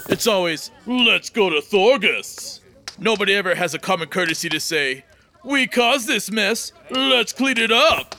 It's 0.08 0.26
always, 0.26 0.70
let's 0.86 1.28
go 1.28 1.50
to 1.50 1.60
Thorgest's. 1.60 2.60
Nobody 2.98 3.34
ever 3.34 3.54
has 3.54 3.74
a 3.74 3.78
common 3.78 4.08
courtesy 4.08 4.48
to 4.48 4.60
say, 4.60 5.04
we 5.44 5.66
caused 5.66 6.08
this 6.08 6.30
mess, 6.30 6.72
let's 6.90 7.34
clean 7.34 7.58
it 7.58 7.70
up. 7.70 8.14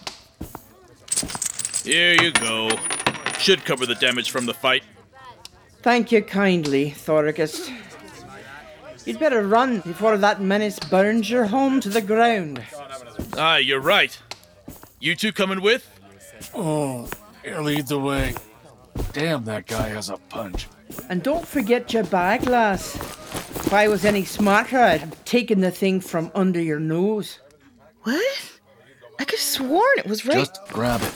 Here 1.84 2.14
you 2.14 2.32
go. 2.32 2.70
Should 3.40 3.66
cover 3.66 3.88
the 3.88 3.96
damage 3.96 4.30
from 4.30 4.46
the 4.46 4.54
fight. 4.54 4.84
Thank 5.82 6.12
you 6.12 6.22
kindly, 6.22 6.92
Thorgest. 6.92 7.72
You'd 9.06 9.20
better 9.20 9.48
run 9.48 9.80
before 9.80 10.18
that 10.18 10.42
menace 10.42 10.78
burns 10.78 11.30
your 11.30 11.46
home 11.46 11.80
to 11.82 11.90
the 11.90 12.02
ground. 12.02 12.62
Ah, 13.38 13.58
you're 13.58 13.80
right. 13.80 14.18
You 15.00 15.16
two 15.16 15.32
coming 15.32 15.62
with? 15.62 15.90
Oh, 16.54 17.10
here, 17.44 17.60
lead 17.62 17.88
the 17.88 18.00
way. 18.00 18.36
Damn, 19.14 19.46
that 19.46 19.68
guy 19.68 19.88
has 19.90 20.10
a 20.10 20.18
punch. 20.18 20.68
And 21.10 21.24
don't 21.24 21.48
forget 21.48 21.94
your 21.94 22.04
bag, 22.04 22.48
lass. 22.48 22.96
If 22.96 23.74
I 23.74 23.88
was 23.88 24.04
any 24.04 24.26
smarter, 24.26 24.80
I'd 24.80 25.02
have 25.02 25.26
taken 25.26 25.62
the 25.62 25.72
thing 25.72 26.02
from 26.02 26.32
under 26.36 26.62
your 26.62 26.80
nose. 26.80 27.40
What? 28.04 28.52
I 29.20 29.24
could 29.26 29.40
have 29.40 29.48
sworn 29.48 30.00
it 30.00 30.08
was 30.08 30.26
right. 30.26 30.38
Just 30.38 30.60
grab 30.68 31.02
it. 31.02 31.14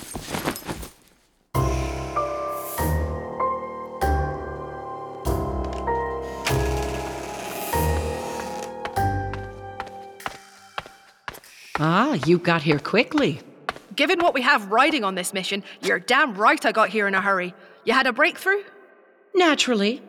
Ah, 11.85 12.17
you 12.25 12.37
got 12.37 12.61
here 12.61 12.79
quickly. 12.79 13.41
Given 13.93 14.19
what 14.19 14.33
we 14.33 14.41
have 14.41 14.71
riding 14.71 15.03
on 15.03 15.15
this 15.15 15.33
mission, 15.33 15.65
you're 15.81 15.99
damn 15.99 16.33
right 16.33 16.65
I 16.65 16.71
got 16.71 16.87
here 16.87 17.09
in 17.09 17.13
a 17.13 17.19
hurry. 17.19 17.53
You 17.83 17.91
had 17.91 18.07
a 18.07 18.13
breakthrough? 18.13 18.63
Naturally. 19.35 20.01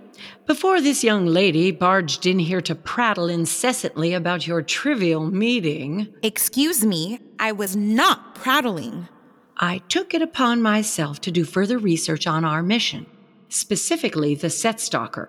Before 0.47 0.81
this 0.81 1.03
young 1.03 1.27
lady 1.27 1.73
barged 1.73 2.27
in 2.27 2.39
here 2.39 2.61
to 2.61 2.77
prattle 2.77 3.29
incessantly 3.29 4.15
about 4.15 4.47
your 4.47 4.63
trivial 4.63 5.29
meeting. 5.29 6.15
Excuse 6.23 6.85
me, 6.85 7.19
I 7.41 7.51
was 7.51 7.75
not 7.75 8.37
prattling. 8.37 9.09
I 9.57 9.79
took 9.89 10.15
it 10.15 10.23
upon 10.23 10.63
myself 10.63 11.21
to 11.23 11.33
do 11.33 11.43
further 11.43 11.79
research 11.79 12.29
on 12.29 12.45
our 12.45 12.63
mission, 12.63 13.05
specifically 13.49 14.37
the 14.37 14.49
Set 14.49 14.79
Stalker. 14.79 15.29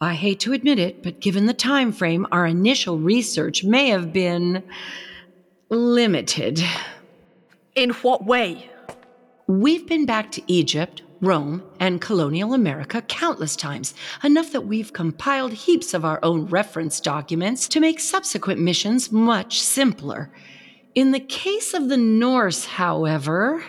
I 0.00 0.14
hate 0.14 0.38
to 0.40 0.52
admit 0.52 0.78
it, 0.78 1.02
but 1.02 1.18
given 1.18 1.46
the 1.46 1.52
time 1.52 1.90
frame, 1.90 2.28
our 2.30 2.46
initial 2.46 2.96
research 2.96 3.64
may 3.64 3.88
have 3.88 4.12
been 4.12 4.62
limited. 5.70 6.62
In 7.74 7.90
what 7.90 8.24
way? 8.24 8.70
We've 9.46 9.86
been 9.86 10.06
back 10.06 10.32
to 10.32 10.42
Egypt, 10.46 11.02
Rome, 11.20 11.62
and 11.80 12.00
colonial 12.00 12.54
America 12.54 13.02
countless 13.02 13.56
times, 13.56 13.94
enough 14.22 14.52
that 14.52 14.66
we've 14.66 14.92
compiled 14.92 15.52
heaps 15.52 15.94
of 15.94 16.04
our 16.04 16.18
own 16.22 16.46
reference 16.46 17.00
documents 17.00 17.68
to 17.68 17.80
make 17.80 18.00
subsequent 18.00 18.60
missions 18.60 19.12
much 19.12 19.60
simpler. 19.60 20.30
In 20.94 21.12
the 21.12 21.20
case 21.20 21.74
of 21.74 21.88
the 21.88 21.96
Norse, 21.96 22.64
however, 22.64 23.62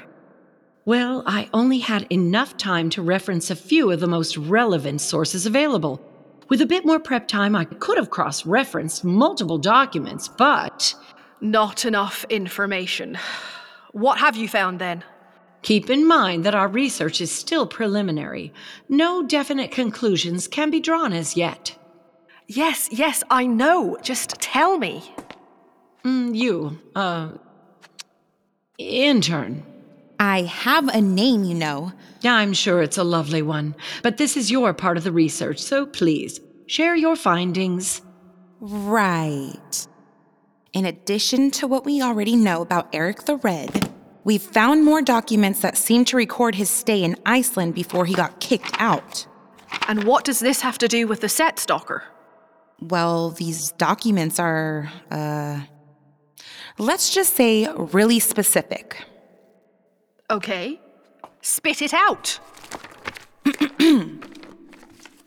well, 0.86 1.24
I 1.26 1.50
only 1.54 1.80
had 1.80 2.08
enough 2.10 2.58
time 2.58 2.90
to 2.92 3.02
reference 3.02 3.52
a 3.52 3.56
few 3.56 3.92
of 3.92 4.00
the 4.00 4.08
most 4.08 4.38
relevant 4.38 5.02
sources 5.02 5.46
available. 5.46 6.02
With 6.50 6.62
a 6.62 6.66
bit 6.66 6.86
more 6.86 7.00
prep 7.00 7.28
time, 7.28 7.56
I 7.56 7.66
could 7.66 7.98
have 7.98 8.10
cross 8.10 8.46
referenced 8.46 9.04
multiple 9.04 9.60
documents, 9.60 10.28
but. 10.28 10.96
Not 11.42 11.86
enough 11.86 12.26
information. 12.30 13.18
What 13.92 14.20
have 14.20 14.36
you 14.36 14.48
found 14.48 14.80
then? 14.80 15.04
Keep 15.62 15.90
in 15.90 16.08
mind 16.08 16.46
that 16.46 16.56
our 16.56 16.68
research 16.68 17.22
is 17.22 17.32
still 17.32 17.68
preliminary. 17.68 18.54
No 18.88 19.24
definite 19.24 19.72
conclusions 19.72 20.48
can 20.48 20.70
be 20.70 20.80
drawn 20.80 21.14
as 21.14 21.36
yet. 21.36 21.78
Yes, 22.48 22.90
yes, 22.92 23.24
I 23.30 23.46
know. 23.46 23.98
Just 24.02 24.32
tell 24.42 24.78
me. 24.78 25.04
Mm, 26.04 26.36
you, 26.36 26.80
uh. 26.96 27.32
Intern. 28.78 29.64
I 30.20 30.44
have 30.44 30.88
a 30.88 31.02
name, 31.02 31.44
you 31.44 31.56
know. 31.56 31.94
I'm 32.24 32.54
sure 32.54 32.82
it's 32.82 32.98
a 32.98 33.04
lovely 33.04 33.42
one. 33.42 33.76
But 34.04 34.18
this 34.18 34.36
is 34.36 34.52
your 34.52 34.74
part 34.74 34.98
of 34.98 35.04
the 35.04 35.12
research, 35.12 35.60
so 35.60 35.86
please, 35.86 36.40
share 36.68 36.96
your 36.96 37.16
findings. 37.16 38.02
Right. 38.60 39.88
In 40.72 40.86
addition 40.86 41.50
to 41.52 41.68
what 41.68 41.84
we 41.84 42.02
already 42.02 42.36
know 42.36 42.62
about 42.62 42.90
Eric 42.94 43.24
the 43.24 43.38
Red, 43.38 43.90
we've 44.24 44.42
found 44.42 44.86
more 44.86 45.02
documents 45.02 45.62
that 45.62 45.78
seem 45.78 46.06
to 46.06 46.18
record 46.18 46.56
his 46.56 46.70
stay 46.70 47.04
in 47.04 47.16
Iceland 47.26 47.74
before 47.74 48.06
he 48.06 48.14
got 48.14 48.40
kicked 48.40 48.76
out. 48.80 49.26
And 49.88 50.04
what 50.04 50.26
does 50.26 50.40
this 50.40 50.62
have 50.62 50.78
to 50.80 50.88
do 50.88 51.08
with 51.08 51.22
the 51.22 51.30
set 51.30 51.58
stalker? 51.58 52.04
Well, 52.80 53.32
these 53.32 53.72
documents 53.74 54.40
are, 54.40 54.92
uh, 55.10 55.62
let's 56.78 57.14
just 57.14 57.36
say 57.36 57.68
really 57.76 58.20
specific. 58.20 59.04
Okay. 60.30 60.80
Spit 61.42 61.82
it 61.82 61.94
out. 61.96 62.40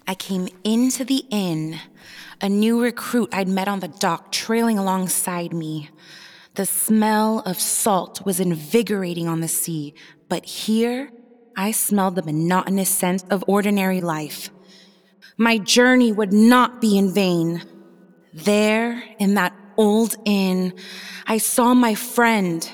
I 0.07 0.15
came 0.15 0.49
into 0.65 1.05
the 1.05 1.25
inn, 1.31 1.79
a 2.41 2.49
new 2.49 2.83
recruit 2.83 3.31
I'd 3.33 3.49
met 3.49 3.69
on 3.69 3.81
the 3.81 3.89
dock 3.89 4.33
trailing 4.33 4.79
alongside 4.79 5.53
me. 5.53 5.91
The 6.55 6.67
smell 6.67 7.41
of 7.41 7.61
salt 7.61 8.25
was 8.27 8.41
invigorating 8.41 9.29
on 9.29 9.41
the 9.41 9.49
sea, 9.49 9.95
but 10.29 10.45
here 10.45 11.11
I 11.57 11.71
smelled 11.71 12.17
the 12.17 12.23
monotonous 12.23 12.91
scent 12.91 13.25
of 13.31 13.45
ordinary 13.47 14.01
life. 14.01 14.51
My 15.37 15.59
journey 15.59 16.13
would 16.13 16.33
not 16.33 16.81
be 16.81 16.99
in 16.99 17.13
vain. 17.13 17.63
There, 18.35 19.03
in 19.19 19.35
that 19.35 19.55
old 19.77 20.17
inn, 20.25 20.75
I 21.27 21.39
saw 21.39 21.75
my 21.75 21.95
friend, 21.95 22.69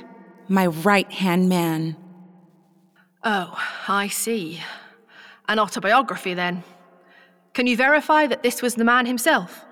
my 0.48 0.66
right 0.66 1.10
hand 1.12 1.48
man. 1.48 1.96
Oh, 3.22 3.56
I 3.86 4.08
see. 4.08 4.60
An 5.48 5.58
autobiography, 5.58 6.34
then. 6.34 6.64
Can 7.58 7.66
you 7.66 7.76
verify 7.76 8.28
that 8.28 8.44
this 8.44 8.62
was 8.62 8.76
the 8.76 8.84
man 8.84 9.04
himself? 9.04 9.64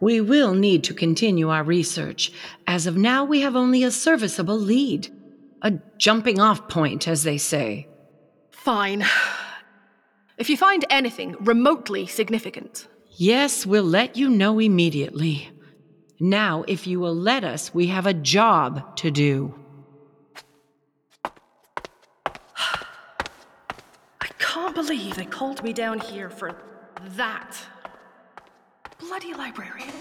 We 0.00 0.18
will 0.22 0.54
need 0.54 0.82
to 0.84 0.94
continue 0.94 1.50
our 1.50 1.62
research. 1.62 2.32
As 2.66 2.86
of 2.86 2.96
now, 2.96 3.22
we 3.22 3.42
have 3.42 3.54
only 3.54 3.84
a 3.84 3.90
serviceable 3.90 4.58
lead. 4.58 5.14
A 5.60 5.74
jumping 5.98 6.40
off 6.40 6.70
point, 6.70 7.06
as 7.06 7.24
they 7.24 7.36
say. 7.36 7.86
Fine. 8.50 9.04
If 10.38 10.48
you 10.48 10.56
find 10.56 10.86
anything 10.88 11.36
remotely 11.40 12.06
significant. 12.06 12.88
Yes, 13.18 13.66
we'll 13.66 13.84
let 13.84 14.16
you 14.16 14.30
know 14.30 14.58
immediately. 14.58 15.50
Now, 16.18 16.64
if 16.66 16.86
you 16.86 16.98
will 16.98 17.14
let 17.14 17.44
us, 17.44 17.74
we 17.74 17.88
have 17.88 18.06
a 18.06 18.14
job 18.14 18.96
to 18.96 19.10
do. 19.10 19.54
I 22.56 24.28
can't 24.38 24.74
believe 24.74 25.16
they 25.16 25.26
called 25.26 25.62
me 25.62 25.74
down 25.74 26.00
here 26.00 26.30
for 26.30 26.67
that. 27.16 27.56
Bloody 28.98 29.34
librarian. 29.34 29.92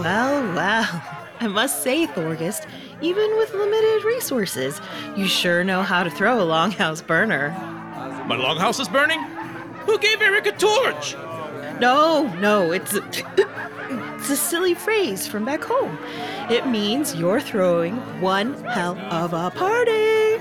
Well, 0.00 0.54
well. 0.54 1.02
I 1.40 1.46
must 1.46 1.82
say, 1.82 2.06
Thorgest, 2.06 2.66
even 3.00 3.36
with 3.36 3.54
limited 3.54 4.04
resources, 4.04 4.80
you 5.16 5.26
sure 5.26 5.64
know 5.64 5.82
how 5.82 6.02
to 6.02 6.10
throw 6.10 6.40
a 6.40 6.44
longhouse 6.44 7.06
burner. 7.06 7.50
My 8.26 8.36
longhouse 8.36 8.80
is 8.80 8.88
burning? 8.88 9.20
Who 9.86 9.98
gave 9.98 10.20
Eric 10.20 10.46
a 10.46 10.52
torch? 10.52 11.14
No, 11.80 12.26
no, 12.40 12.72
it's 12.72 12.94
a, 12.94 13.00
it's 14.20 14.28
a 14.28 14.36
silly 14.36 14.74
phrase 14.74 15.26
from 15.26 15.46
back 15.46 15.64
home. 15.64 15.98
It 16.50 16.66
means 16.66 17.14
you're 17.14 17.40
throwing 17.40 17.96
one 18.20 18.52
hell 18.64 18.98
of 19.10 19.32
a 19.32 19.50
party. 19.50 20.36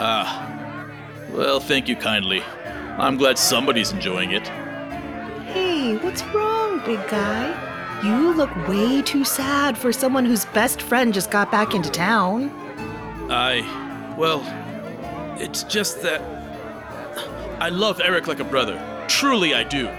Ah. 0.00 0.88
Well, 1.30 1.60
thank 1.60 1.88
you 1.88 1.94
kindly. 1.96 2.42
I'm 2.96 3.18
glad 3.18 3.36
somebody's 3.38 3.92
enjoying 3.92 4.32
it. 4.32 4.48
Hey, 5.52 5.98
what's 5.98 6.22
wrong, 6.34 6.82
big 6.86 7.06
guy? 7.08 8.00
You 8.02 8.32
look 8.32 8.50
way 8.66 9.02
too 9.02 9.24
sad 9.24 9.76
for 9.76 9.92
someone 9.92 10.24
whose 10.24 10.46
best 10.46 10.80
friend 10.80 11.12
just 11.12 11.30
got 11.30 11.50
back 11.50 11.74
into 11.74 11.90
town. 11.90 12.48
I. 13.30 13.60
Well, 14.16 14.42
it's 15.38 15.64
just 15.64 16.00
that. 16.00 16.22
I 17.60 17.68
love 17.68 18.00
Eric 18.02 18.26
like 18.26 18.40
a 18.40 18.44
brother. 18.44 18.82
Truly, 19.06 19.52
I 19.54 19.64
do. 19.64 19.90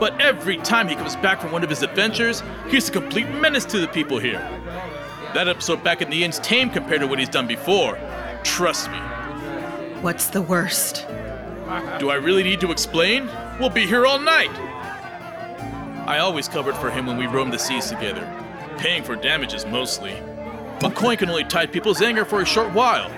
But 0.00 0.20
every 0.20 0.58
time 0.58 0.88
he 0.88 0.94
comes 0.94 1.16
back 1.16 1.40
from 1.40 1.52
one 1.52 1.64
of 1.64 1.70
his 1.70 1.82
adventures, 1.82 2.42
he's 2.68 2.88
a 2.88 2.92
complete 2.92 3.28
menace 3.28 3.64
to 3.66 3.78
the 3.78 3.88
people 3.88 4.18
here. 4.18 4.40
That 5.34 5.48
episode 5.48 5.84
back 5.84 6.00
in 6.00 6.10
the 6.10 6.24
inn's 6.24 6.38
tame 6.38 6.70
compared 6.70 7.00
to 7.00 7.06
what 7.06 7.18
he's 7.18 7.28
done 7.28 7.46
before. 7.46 7.98
Trust 8.44 8.90
me. 8.90 8.98
What's 10.00 10.28
the 10.28 10.42
worst? 10.42 11.06
Do 11.98 12.10
I 12.10 12.14
really 12.14 12.42
need 12.42 12.60
to 12.60 12.70
explain? 12.70 13.28
We'll 13.58 13.70
be 13.70 13.86
here 13.86 14.06
all 14.06 14.18
night. 14.18 14.50
I 16.08 16.18
always 16.18 16.48
covered 16.48 16.76
for 16.76 16.90
him 16.90 17.06
when 17.06 17.18
we 17.18 17.26
roamed 17.26 17.52
the 17.52 17.58
seas 17.58 17.88
together, 17.88 18.26
paying 18.78 19.02
for 19.02 19.16
damages 19.16 19.66
mostly. 19.66 20.12
A 20.82 20.90
coin 20.90 21.16
can 21.16 21.28
only 21.28 21.44
tide 21.44 21.72
people's 21.72 22.00
anger 22.00 22.24
for 22.24 22.40
a 22.40 22.46
short 22.46 22.72
while. 22.72 23.10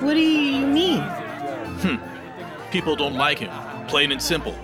What 0.00 0.14
do 0.14 0.20
you 0.20 0.66
mean? 0.66 1.02
Hmm. 1.82 2.70
People 2.72 2.96
don't 2.96 3.14
like 3.14 3.38
him, 3.38 3.50
plain 3.86 4.10
and 4.10 4.20
simple. 4.20 4.56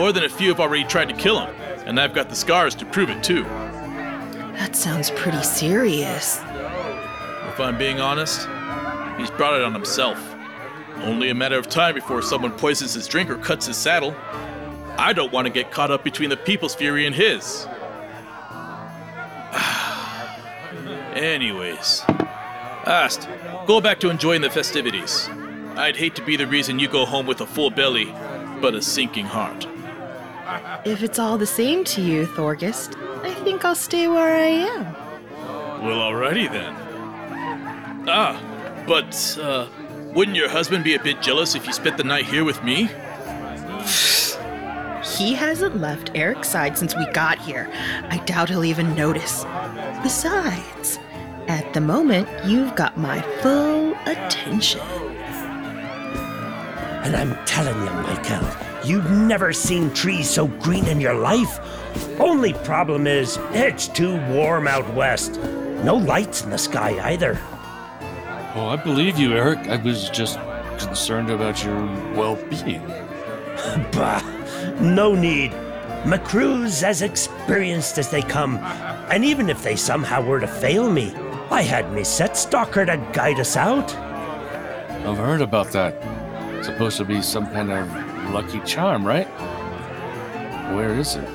More 0.00 0.12
than 0.12 0.24
a 0.24 0.30
few 0.30 0.48
have 0.48 0.60
already 0.60 0.84
tried 0.84 1.10
to 1.10 1.14
kill 1.14 1.38
him, 1.38 1.54
and 1.84 2.00
I've 2.00 2.14
got 2.14 2.30
the 2.30 2.34
scars 2.34 2.74
to 2.76 2.86
prove 2.86 3.10
it 3.10 3.22
too. 3.22 3.42
That 4.54 4.74
sounds 4.74 5.10
pretty 5.10 5.42
serious. 5.42 6.38
If 6.38 7.60
I'm 7.60 7.76
being 7.76 8.00
honest, 8.00 8.48
he's 9.18 9.30
brought 9.30 9.56
it 9.56 9.62
on 9.62 9.74
himself. 9.74 10.18
Only 11.02 11.28
a 11.28 11.34
matter 11.34 11.58
of 11.58 11.68
time 11.68 11.94
before 11.94 12.22
someone 12.22 12.52
poisons 12.52 12.94
his 12.94 13.06
drink 13.06 13.28
or 13.28 13.36
cuts 13.36 13.66
his 13.66 13.76
saddle. 13.76 14.16
I 14.96 15.12
don't 15.12 15.34
want 15.34 15.46
to 15.48 15.52
get 15.52 15.70
caught 15.70 15.90
up 15.90 16.02
between 16.02 16.30
the 16.30 16.36
people's 16.38 16.74
fury 16.74 17.04
and 17.04 17.14
his. 17.14 17.66
Anyways, 21.12 22.04
Ast, 22.86 23.28
go 23.66 23.82
back 23.82 24.00
to 24.00 24.08
enjoying 24.08 24.40
the 24.40 24.48
festivities. 24.48 25.28
I'd 25.76 25.96
hate 25.96 26.14
to 26.14 26.24
be 26.24 26.38
the 26.38 26.46
reason 26.46 26.78
you 26.78 26.88
go 26.88 27.04
home 27.04 27.26
with 27.26 27.42
a 27.42 27.46
full 27.46 27.68
belly, 27.68 28.06
but 28.62 28.74
a 28.74 28.80
sinking 28.80 29.26
heart. 29.26 29.66
If 30.84 31.02
it's 31.02 31.18
all 31.18 31.38
the 31.38 31.46
same 31.46 31.84
to 31.84 32.00
you, 32.00 32.26
Thorgest, 32.26 32.96
I 33.22 33.34
think 33.34 33.64
I'll 33.64 33.74
stay 33.74 34.08
where 34.08 34.36
I 34.36 34.48
am. 34.48 34.84
Well, 35.84 35.98
alrighty 35.98 36.50
then. 36.50 36.74
Ah, 38.08 38.84
but, 38.86 39.38
uh, 39.40 39.66
wouldn't 40.14 40.36
your 40.36 40.48
husband 40.48 40.84
be 40.84 40.94
a 40.94 41.02
bit 41.02 41.22
jealous 41.22 41.54
if 41.54 41.66
you 41.66 41.72
spent 41.72 41.96
the 41.96 42.04
night 42.04 42.24
here 42.24 42.44
with 42.44 42.62
me? 42.64 42.84
he 45.16 45.34
hasn't 45.34 45.80
left 45.80 46.10
Eric's 46.14 46.48
side 46.48 46.76
since 46.76 46.96
we 46.96 47.06
got 47.12 47.38
here. 47.38 47.70
I 48.08 48.18
doubt 48.26 48.48
he'll 48.48 48.64
even 48.64 48.94
notice. 48.94 49.44
Besides, 50.02 50.98
at 51.46 51.72
the 51.74 51.80
moment, 51.80 52.28
you've 52.44 52.74
got 52.74 52.96
my 52.96 53.20
full 53.40 53.94
attention. 54.06 54.80
And 57.02 57.16
I'm 57.16 57.34
telling 57.46 57.76
you, 57.76 57.90
Michael, 58.02 58.69
you've 58.84 59.10
never 59.10 59.52
seen 59.52 59.92
trees 59.92 60.28
so 60.28 60.46
green 60.46 60.86
in 60.86 61.00
your 61.00 61.14
life. 61.14 61.58
Only 62.20 62.52
problem 62.52 63.06
is, 63.06 63.38
it's 63.52 63.88
too 63.88 64.16
warm 64.28 64.68
out 64.68 64.92
west. 64.94 65.40
No 65.84 65.96
lights 65.96 66.44
in 66.44 66.50
the 66.50 66.58
sky 66.58 66.98
either. 67.10 67.38
Oh, 68.54 68.66
I 68.68 68.76
believe 68.76 69.18
you, 69.18 69.32
Eric. 69.32 69.58
I 69.68 69.76
was 69.76 70.10
just 70.10 70.38
concerned 70.78 71.30
about 71.30 71.64
your 71.64 71.76
well 72.14 72.36
being. 72.48 72.86
bah, 73.92 74.20
no 74.80 75.14
need. 75.14 75.52
My 76.04 76.18
crew's 76.18 76.82
as 76.82 77.02
experienced 77.02 77.98
as 77.98 78.10
they 78.10 78.22
come, 78.22 78.56
and 79.10 79.24
even 79.24 79.50
if 79.50 79.62
they 79.62 79.76
somehow 79.76 80.22
were 80.22 80.40
to 80.40 80.48
fail 80.48 80.90
me, 80.90 81.14
I 81.50 81.62
had 81.62 81.92
me 81.92 82.04
set 82.04 82.36
stalker 82.36 82.86
to 82.86 82.96
guide 83.12 83.38
us 83.38 83.56
out. 83.56 83.94
I've 83.94 85.18
heard 85.18 85.42
about 85.42 85.72
that. 85.72 85.94
Supposed 86.64 86.96
to 86.98 87.04
be 87.04 87.20
some 87.22 87.46
kind 87.46 87.70
of 87.70 88.09
lucky 88.32 88.60
charm, 88.60 89.06
right? 89.06 89.26
Where 90.74 90.94
is 90.94 91.16
it? 91.16 91.28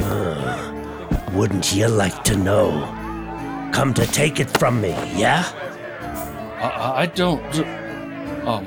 Uh, 0.00 1.30
wouldn't 1.32 1.74
you 1.74 1.88
like 1.88 2.24
to 2.24 2.36
know? 2.36 2.70
Come 3.72 3.94
to 3.94 4.06
take 4.06 4.40
it 4.40 4.50
from 4.58 4.80
me, 4.80 4.90
yeah? 5.18 5.44
I, 6.62 7.02
I 7.02 7.06
don't. 7.06 7.42
Oh, 8.44 8.64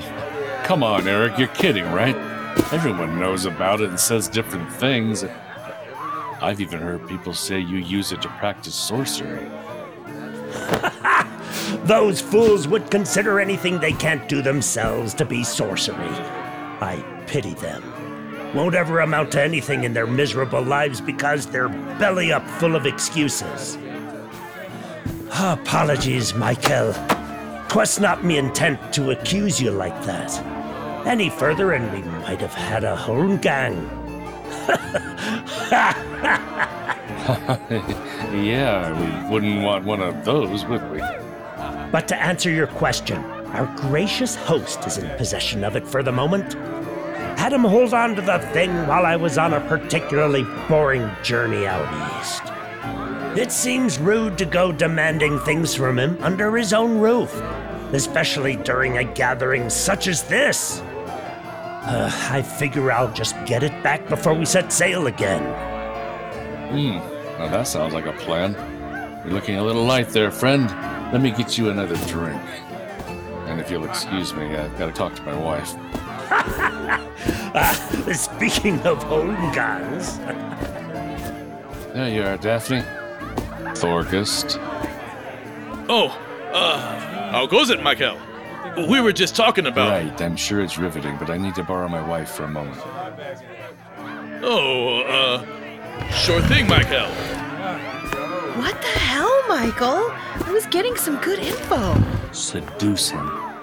come 0.64 0.84
on, 0.84 1.08
Eric. 1.08 1.38
You're 1.38 1.48
kidding, 1.50 1.86
right? 1.92 2.16
Everyone 2.72 3.20
knows 3.20 3.46
about 3.46 3.82
it 3.82 3.90
and 3.90 4.00
says 4.00 4.28
different 4.28 4.72
things. 4.72 5.24
I've 6.42 6.62
even 6.62 6.80
heard 6.80 7.08
people 7.08 7.34
say 7.34 7.60
you 7.60 7.78
use 7.78 8.12
it 8.12 8.22
to 8.22 8.30
practice 8.30 8.76
sorcery. 8.76 9.48
Those 11.86 12.22
fools 12.22 12.68
would 12.68 12.90
consider 12.92 13.40
anything 13.40 13.80
they 13.80 13.94
can't 13.94 14.28
do 14.30 14.42
themselves 14.42 15.14
to 15.16 15.26
be 15.26 15.44
sorcery. 15.44 16.10
I 16.82 17.15
pity 17.28 17.54
them. 17.56 17.84
Won't 18.54 18.76
ever 18.76 19.02
amount 19.02 19.32
to 19.34 19.42
anything 19.42 19.84
in 19.84 19.94
their 19.94 20.08
miserable 20.08 20.62
lives 20.62 21.02
because 21.02 21.46
they're 21.46 21.70
belly 22.00 22.32
up 22.32 22.48
full 22.60 22.76
of 22.76 22.86
excuses. 22.86 23.78
Apologies, 25.38 26.34
Michael. 26.34 26.94
'Twas 27.68 28.00
not 28.00 28.24
me 28.24 28.38
intent 28.38 28.80
to 28.94 29.12
accuse 29.12 29.62
you 29.62 29.72
like 29.72 30.02
that. 30.06 30.32
Any 31.06 31.30
further, 31.30 31.74
and 31.74 31.92
we 31.92 32.02
might 32.20 32.40
have 32.40 32.54
had 32.54 32.86
a 32.86 32.96
whole 32.96 33.36
gang. 33.36 33.76
yeah, 38.34 38.94
we 38.98 39.30
wouldn't 39.30 39.62
want 39.64 39.84
one 39.84 40.02
of 40.02 40.24
those, 40.24 40.64
would 40.66 40.90
we? 40.90 41.00
But 41.92 42.08
to 42.08 42.16
answer 42.16 42.50
your 42.50 42.68
question, 42.68 43.18
our 43.56 43.66
gracious 43.76 44.36
host 44.36 44.88
is 44.88 44.98
in 44.98 45.10
possession 45.18 45.64
of 45.64 45.76
it 45.76 45.86
for 45.86 46.02
the 46.02 46.12
moment. 46.12 46.56
Had 47.46 47.54
him 47.54 47.64
hold 47.64 47.94
on 47.94 48.16
to 48.16 48.24
the 48.24 48.40
thing 48.54 48.72
while 48.88 49.06
I 49.06 49.16
was 49.16 49.38
on 49.38 49.54
a 49.54 49.62
particularly 49.62 50.42
boring 50.68 51.08
journey 51.22 51.68
out 51.68 51.86
east. 52.20 52.42
It 53.40 53.52
seems 53.52 54.00
rude 54.00 54.36
to 54.40 54.46
go 54.46 54.72
demanding 54.72 55.38
things 55.42 55.76
from 55.76 56.00
him 56.00 56.18
under 56.24 56.58
his 56.58 56.74
own 56.74 56.98
roof, 56.98 57.32
especially 57.94 58.56
during 58.56 58.98
a 58.98 59.04
gathering 59.04 59.70
such 59.70 60.08
as 60.08 60.24
this. 60.24 60.82
Uh, 60.82 62.10
I 62.32 62.42
figure 62.42 62.92
I'll 62.92 63.14
just 63.14 63.36
get 63.46 63.62
it 63.62 63.84
back 63.84 64.10
before 64.10 64.34
we 64.34 64.46
set 64.46 64.74
sail 64.74 65.06
again. 65.06 65.44
Hmm, 66.72 66.98
now 67.38 67.50
that 67.50 67.68
sounds 67.68 67.94
like 67.94 68.08
a 68.08 68.14
plan. 68.14 68.54
You're 69.24 69.36
looking 69.36 69.58
a 69.58 69.64
little 69.64 69.86
light 69.86 70.10
there, 70.10 70.32
friend. 70.32 70.68
Let 71.14 71.22
me 71.22 71.30
get 71.30 71.60
you 71.60 71.70
another 71.70 71.96
drink. 72.08 72.42
And 73.46 73.60
if 73.60 73.70
you'll 73.70 73.86
excuse 73.86 74.34
me, 74.34 74.46
I've 74.56 74.76
got 74.80 74.88
to 74.88 74.94
talk 74.94 75.14
to 75.18 75.22
my 75.22 75.38
wife. 75.38 75.76
Uh, 76.32 77.74
speaking 78.14 78.80
of 78.82 79.02
home 79.04 79.36
guns. 79.54 80.18
there 81.94 82.10
you 82.10 82.24
are, 82.24 82.38
Daphne. 82.38 82.84
Thorgest. 83.76 84.58
Oh, 85.88 86.08
uh, 86.54 87.32
how 87.32 87.46
goes 87.46 87.70
it, 87.70 87.84
Michael? 87.84 88.18
We 88.90 89.00
were 89.00 89.14
just 89.14 89.36
talking 89.36 89.68
about. 89.68 89.90
Right, 89.90 90.22
I'm 90.22 90.36
sure 90.36 90.62
it's 90.62 90.78
riveting, 90.78 91.18
but 91.18 91.30
I 91.30 91.38
need 91.38 91.56
to 91.56 91.64
borrow 91.64 91.88
my 91.88 92.06
wife 92.06 92.32
for 92.32 92.44
a 92.44 92.50
moment. 92.50 92.82
Oh, 94.44 95.02
uh, 95.02 96.10
sure 96.12 96.42
thing, 96.42 96.68
Michael. 96.68 97.10
What 98.60 98.82
the 98.82 98.88
hell, 98.88 99.44
Michael? 99.48 100.12
I 100.46 100.52
was 100.52 100.66
getting 100.68 100.96
some 100.96 101.18
good 101.18 101.40
info. 101.40 101.96
Seduce 102.32 103.10
him. 103.10 103.55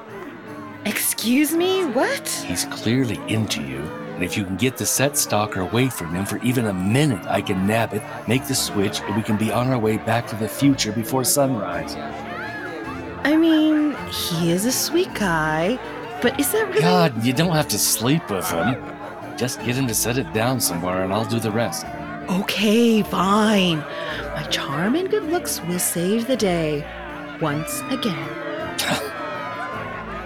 Excuse 0.85 1.55
me? 1.55 1.85
What? 1.85 2.29
He's 2.29 2.65
clearly 2.65 3.21
into 3.29 3.63
you, 3.63 3.79
and 4.15 4.25
if 4.25 4.37
you 4.37 4.45
can 4.45 4.57
get 4.57 4.77
the 4.77 4.85
set 4.85 5.17
stalker 5.17 5.61
away 5.61 5.89
from 5.89 6.13
him 6.13 6.27
for 6.27 6.39
even 6.39 6.67
a 6.67 6.73
minute, 6.73 7.25
I 7.27 7.41
can 7.41 7.67
nab 7.69 7.95
it, 7.95 8.03
make 8.27 8.47
the 8.49 8.55
switch, 8.55 9.01
and 9.01 9.15
we 9.15 9.23
can 9.23 9.37
be 9.37 9.53
on 9.53 9.69
our 9.69 9.79
way 9.79 9.99
back 9.99 10.27
to 10.29 10.37
the 10.37 10.49
future 10.49 10.91
before 10.91 11.23
sunrise. 11.23 11.95
I 13.25 13.37
mean, 13.37 13.95
he 14.07 14.51
is 14.51 14.65
a 14.65 14.73
sweet 14.73 15.15
guy, 15.15 15.79
but 16.21 16.39
is 16.41 16.51
that 16.51 16.69
really. 16.69 16.81
God, 16.81 17.25
you 17.25 17.33
don't 17.33 17.53
have 17.53 17.69
to 17.69 17.79
sleep 17.79 18.29
with 18.29 18.51
him. 18.51 18.75
Just 19.37 19.61
get 19.65 19.77
him 19.77 19.87
to 19.87 19.95
set 19.95 20.19
it 20.19 20.33
down 20.33 20.61
somewhere, 20.61 21.05
and 21.05 21.13
I'll 21.13 21.25
do 21.25 21.39
the 21.39 21.53
rest. 21.53 21.87
Okay, 22.29 23.03
fine. 23.03 23.79
My 24.35 24.43
charm 24.51 24.97
and 24.97 25.09
good 25.09 25.25
looks 25.25 25.61
will 25.63 25.79
save 25.79 26.27
the 26.27 26.37
day. 26.37 26.85
Once 27.41 27.83
again. 27.91 28.29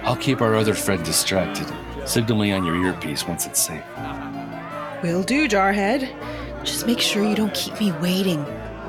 I'll 0.07 0.15
keep 0.15 0.41
our 0.41 0.55
other 0.55 0.73
friend 0.73 1.05
distracted. 1.05 1.67
Signal 2.07 2.39
me 2.39 2.53
on 2.53 2.65
your 2.65 2.77
earpiece 2.77 3.27
once 3.27 3.45
it's 3.45 3.61
safe. 3.61 3.83
Will 5.03 5.25
do, 5.25 5.49
Jarhead. 5.49 6.15
Just 6.65 6.87
make 6.87 7.01
sure 7.01 7.25
you 7.25 7.35
don't 7.35 7.53
keep 7.53 7.81
me 7.81 7.91
waiting. 8.01 8.39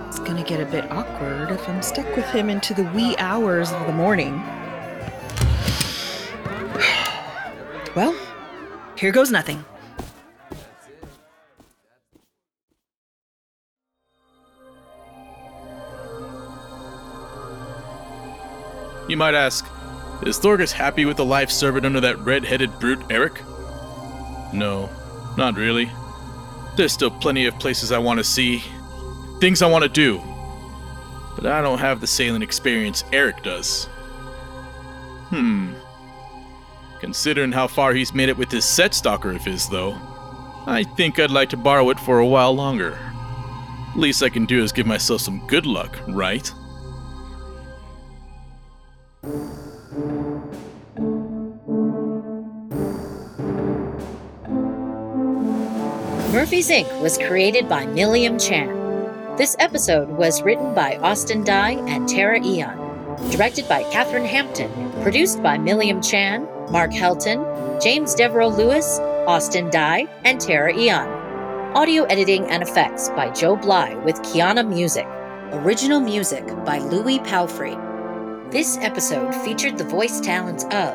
It's 0.08 0.20
gonna 0.20 0.44
get 0.44 0.60
a 0.60 0.66
bit 0.68 0.92
awkward 0.92 1.50
if 1.50 1.68
I'm 1.68 1.82
stuck 1.82 2.06
with 2.16 2.26
him 2.26 2.52
into 2.52 2.76
the 2.76 2.84
wee 2.94 3.16
hours 3.18 3.72
of 3.72 3.88
the 3.88 3.94
morning. 3.94 4.36
well, 7.96 8.16
here 8.96 9.12
goes 9.12 9.32
nothing. 9.32 9.66
You 19.10 19.18
might 19.18 19.34
ask, 19.34 19.66
is 20.24 20.38
Thorgest 20.38 20.74
happy 20.74 21.06
with 21.06 21.18
the 21.18 21.26
life 21.26 21.52
servant 21.52 21.86
under 21.86 22.02
that 22.02 22.20
red 22.20 22.44
headed 22.44 22.80
brute, 22.80 23.04
Eric? 23.10 23.42
No, 24.54 24.90
not 25.38 25.56
really. 25.56 25.92
There's 26.76 26.94
still 26.94 27.12
plenty 27.12 27.46
of 27.46 27.60
places 27.60 27.92
I 27.92 27.98
want 27.98 28.20
to 28.20 28.24
see, 28.24 28.64
things 29.40 29.62
I 29.62 29.70
want 29.70 29.84
to 29.84 29.90
do. 29.90 30.22
But 31.36 31.46
I 31.46 31.62
don't 31.62 31.80
have 31.80 32.02
the 32.02 32.08
sailing 32.08 32.42
experience 32.42 33.04
Eric 33.14 33.44
does. 33.44 33.86
Hmm. 35.30 35.74
Considering 37.00 37.52
how 37.52 37.68
far 37.68 37.94
he's 37.94 38.14
made 38.14 38.30
it 38.30 38.38
with 38.38 38.52
his 38.52 38.66
set 38.66 38.94
stalker 38.94 39.32
of 39.32 39.44
his, 39.44 39.70
though, 39.70 39.96
I 40.66 40.84
think 40.96 41.20
I'd 41.20 41.32
like 41.32 41.50
to 41.50 41.58
borrow 41.58 41.90
it 41.92 42.00
for 42.00 42.20
a 42.20 42.26
while 42.26 42.54
longer. 42.54 42.98
Least 43.96 44.24
I 44.24 44.30
can 44.30 44.46
do 44.46 44.64
is 44.64 44.72
give 44.72 44.88
myself 44.88 45.22
some 45.22 45.46
good 45.48 45.66
luck, 45.66 45.98
right? 46.08 46.52
Murphy's 56.38 56.70
Inc. 56.70 57.02
was 57.02 57.18
created 57.18 57.68
by 57.68 57.88
Milliam 57.88 58.40
Chan. 58.40 58.68
This 59.38 59.56
episode 59.58 60.08
was 60.08 60.44
written 60.44 60.72
by 60.76 60.98
Austin 60.98 61.44
Dye 61.44 61.84
and 61.88 62.08
Tara 62.08 62.40
Eon. 62.40 62.78
Directed 63.32 63.68
by 63.68 63.82
Katherine 63.92 64.24
Hampton. 64.24 64.70
Produced 65.02 65.42
by 65.42 65.58
Milliam 65.58 66.00
Chan, 66.08 66.48
Mark 66.70 66.92
Helton, 66.92 67.82
James 67.82 68.14
Devereaux 68.14 68.56
Lewis, 68.56 69.00
Austin 69.26 69.72
Dye, 69.72 70.08
and 70.26 70.40
Tara 70.40 70.78
Eon. 70.78 71.08
Audio 71.76 72.04
editing 72.04 72.46
and 72.52 72.62
effects 72.62 73.10
by 73.10 73.32
Joe 73.32 73.56
Bly 73.56 73.96
with 74.06 74.18
Kiana 74.18 74.64
Music. 74.64 75.08
Original 75.64 76.00
music 76.00 76.46
by 76.64 76.78
Louis 76.78 77.18
Palfrey. 77.22 77.76
This 78.52 78.78
episode 78.82 79.34
featured 79.38 79.80
the 79.80 79.86
voice 79.86 80.20
talents 80.20 80.66
of 80.66 80.94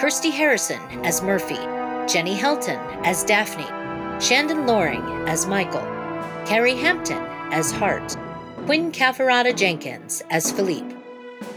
Kirsty 0.00 0.30
Harrison 0.30 0.80
as 1.04 1.20
Murphy, 1.20 1.60
Jenny 2.10 2.34
Helton 2.34 2.80
as 3.04 3.24
Daphne, 3.24 3.79
Shandon 4.20 4.66
Loring 4.66 5.02
as 5.26 5.46
Michael, 5.46 5.80
Carrie 6.44 6.76
Hampton 6.76 7.22
as 7.52 7.70
Hart, 7.70 8.18
Quinn 8.66 8.92
Cafarata 8.92 9.56
Jenkins 9.56 10.22
as 10.28 10.52
Philippe, 10.52 10.94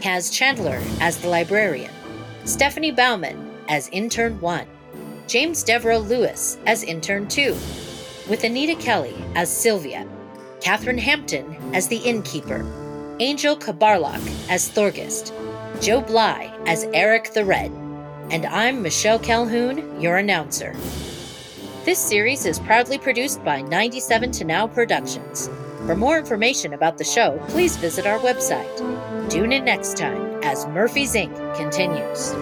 Kaz 0.00 0.32
Chandler 0.32 0.80
as 0.98 1.18
the 1.18 1.28
librarian, 1.28 1.92
Stephanie 2.46 2.90
Bauman 2.90 3.54
as 3.68 3.90
Intern 3.90 4.40
1, 4.40 4.66
James 5.26 5.62
Devereaux 5.62 5.98
Lewis 5.98 6.56
as 6.64 6.82
Intern 6.82 7.28
2, 7.28 7.54
with 8.30 8.44
Anita 8.44 8.76
Kelly 8.76 9.14
as 9.34 9.54
Sylvia, 9.54 10.08
Catherine 10.62 10.96
Hampton 10.96 11.54
as 11.74 11.88
the 11.88 11.98
innkeeper, 11.98 12.64
Angel 13.20 13.58
Kabarlak 13.58 14.22
as 14.48 14.70
Thorgest, 14.70 15.34
Joe 15.82 16.00
Bly 16.00 16.50
as 16.66 16.84
Eric 16.94 17.34
the 17.34 17.44
Red, 17.44 17.70
and 18.30 18.46
I'm 18.46 18.80
Michelle 18.80 19.18
Calhoun, 19.18 20.00
your 20.00 20.16
announcer. 20.16 20.74
This 21.84 21.98
series 21.98 22.46
is 22.46 22.58
proudly 22.58 22.96
produced 22.96 23.44
by 23.44 23.60
97 23.60 24.32
to 24.32 24.44
Now 24.46 24.66
Productions. 24.66 25.50
For 25.84 25.94
more 25.94 26.16
information 26.16 26.72
about 26.72 26.96
the 26.96 27.04
show, 27.04 27.38
please 27.48 27.76
visit 27.76 28.06
our 28.06 28.18
website. 28.20 29.30
Tune 29.30 29.52
in 29.52 29.66
next 29.66 29.98
time 29.98 30.42
as 30.42 30.66
Murphy's 30.68 31.14
Inc. 31.14 31.54
continues. 31.58 32.32